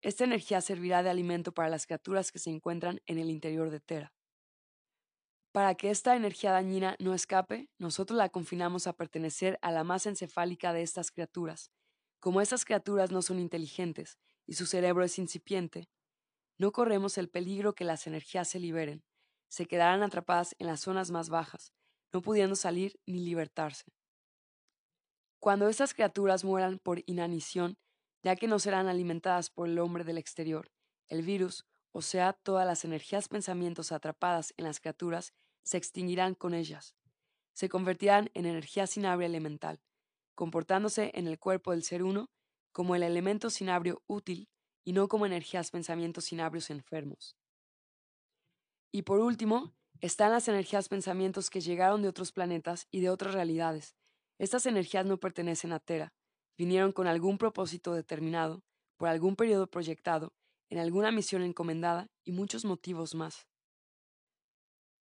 esta 0.04 0.24
energía 0.24 0.60
servirá 0.60 1.02
de 1.02 1.08
alimento 1.08 1.52
para 1.52 1.70
las 1.70 1.86
criaturas 1.86 2.30
que 2.30 2.38
se 2.38 2.50
encuentran 2.50 3.00
en 3.06 3.18
el 3.18 3.30
interior 3.30 3.70
de 3.70 3.80
Tera. 3.80 4.12
Para 5.50 5.76
que 5.76 5.90
esta 5.90 6.14
energía 6.14 6.52
dañina 6.52 6.94
no 6.98 7.14
escape, 7.14 7.70
nosotros 7.78 8.18
la 8.18 8.28
confinamos 8.28 8.86
a 8.86 8.92
pertenecer 8.92 9.58
a 9.62 9.70
la 9.70 9.82
masa 9.82 10.10
encefálica 10.10 10.74
de 10.74 10.82
estas 10.82 11.10
criaturas. 11.10 11.70
Como 12.24 12.40
estas 12.40 12.64
criaturas 12.64 13.12
no 13.12 13.20
son 13.20 13.38
inteligentes 13.38 14.18
y 14.46 14.54
su 14.54 14.64
cerebro 14.64 15.04
es 15.04 15.18
incipiente, 15.18 15.90
no 16.56 16.72
corremos 16.72 17.18
el 17.18 17.28
peligro 17.28 17.74
que 17.74 17.84
las 17.84 18.06
energías 18.06 18.48
se 18.48 18.58
liberen, 18.58 19.04
se 19.48 19.66
quedarán 19.66 20.02
atrapadas 20.02 20.56
en 20.58 20.68
las 20.68 20.80
zonas 20.80 21.10
más 21.10 21.28
bajas, 21.28 21.74
no 22.14 22.22
pudiendo 22.22 22.56
salir 22.56 22.98
ni 23.04 23.22
libertarse. 23.22 23.92
Cuando 25.38 25.68
estas 25.68 25.92
criaturas 25.92 26.44
mueran 26.44 26.78
por 26.78 27.02
inanición, 27.04 27.76
ya 28.22 28.37
que 28.37 28.48
no 28.48 28.58
serán 28.58 28.88
alimentadas 28.88 29.50
por 29.50 29.68
el 29.68 29.78
hombre 29.78 30.02
del 30.02 30.16
exterior. 30.16 30.72
El 31.08 31.20
virus, 31.20 31.66
o 31.92 32.00
sea, 32.00 32.32
todas 32.32 32.66
las 32.66 32.87
energías 32.87 33.28
pensamientos 33.28 33.92
atrapadas 33.92 34.54
en 34.56 34.64
las 34.64 34.80
criaturas, 34.80 35.34
se 35.62 35.76
extinguirán 35.76 36.34
con 36.34 36.54
ellas. 36.54 36.94
Se 37.52 37.68
convertirán 37.68 38.30
en 38.32 38.46
energía 38.46 38.87
sinabria 38.87 39.26
elemental, 39.26 39.82
comportándose 40.35 41.11
en 41.14 41.27
el 41.27 41.38
cuerpo 41.38 41.70
del 41.70 41.83
ser 41.83 42.03
uno 42.03 42.31
como 42.73 42.97
el 42.97 43.03
elemento 43.03 43.51
sinabrio 43.51 44.03
útil 44.07 44.49
y 44.85 44.92
no 44.92 45.09
como 45.09 45.27
energías 45.27 45.70
pensamientos 45.70 46.25
sinabrios 46.25 46.70
enfermos. 46.70 47.37
Y 48.92 49.03
por 49.03 49.20
último, 49.20 49.75
están 50.01 50.33
las 50.33 50.49
energías 50.49 50.88
pensamientos 50.88 51.51
que 51.51 51.61
llegaron 51.61 52.03
de 52.03 52.09
otros 52.09 52.33
planetas 52.33 52.87
y 52.90 53.01
de 53.01 53.11
otras 53.11 53.35
realidades. 53.35 53.94
Estas 54.38 54.66
energías 54.66 55.07
no 55.07 55.18
pertenecen 55.18 55.73
a 55.73 55.81
Tera, 55.81 56.12
vinieron 56.59 56.92
con 56.92 57.07
algún 57.07 57.38
propósito 57.38 57.94
determinado, 57.94 58.62
por 58.97 59.09
algún 59.09 59.37
periodo 59.37 59.68
proyectado, 59.68 60.35
en 60.68 60.79
alguna 60.79 61.12
misión 61.12 61.42
encomendada 61.42 62.09
y 62.25 62.33
muchos 62.33 62.64
motivos 62.64 63.14
más. 63.14 63.47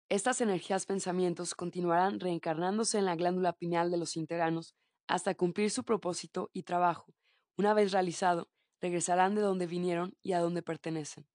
Estas 0.09 0.41
energías 0.41 0.85
pensamientos 0.85 1.55
continuarán 1.55 2.19
reencarnándose 2.19 2.99
en 2.99 3.05
la 3.05 3.15
glándula 3.15 3.53
pineal 3.53 3.89
de 3.89 3.97
los 3.97 4.15
interanos 4.15 4.75
hasta 5.07 5.35
cumplir 5.35 5.71
su 5.71 5.83
propósito 5.83 6.49
y 6.53 6.63
trabajo. 6.63 7.13
Una 7.57 7.73
vez 7.73 7.91
realizado, 7.91 8.49
regresarán 8.81 9.35
de 9.35 9.41
donde 9.41 9.67
vinieron 9.67 10.17
y 10.21 10.33
a 10.33 10.39
donde 10.39 10.61
pertenecen. 10.61 11.27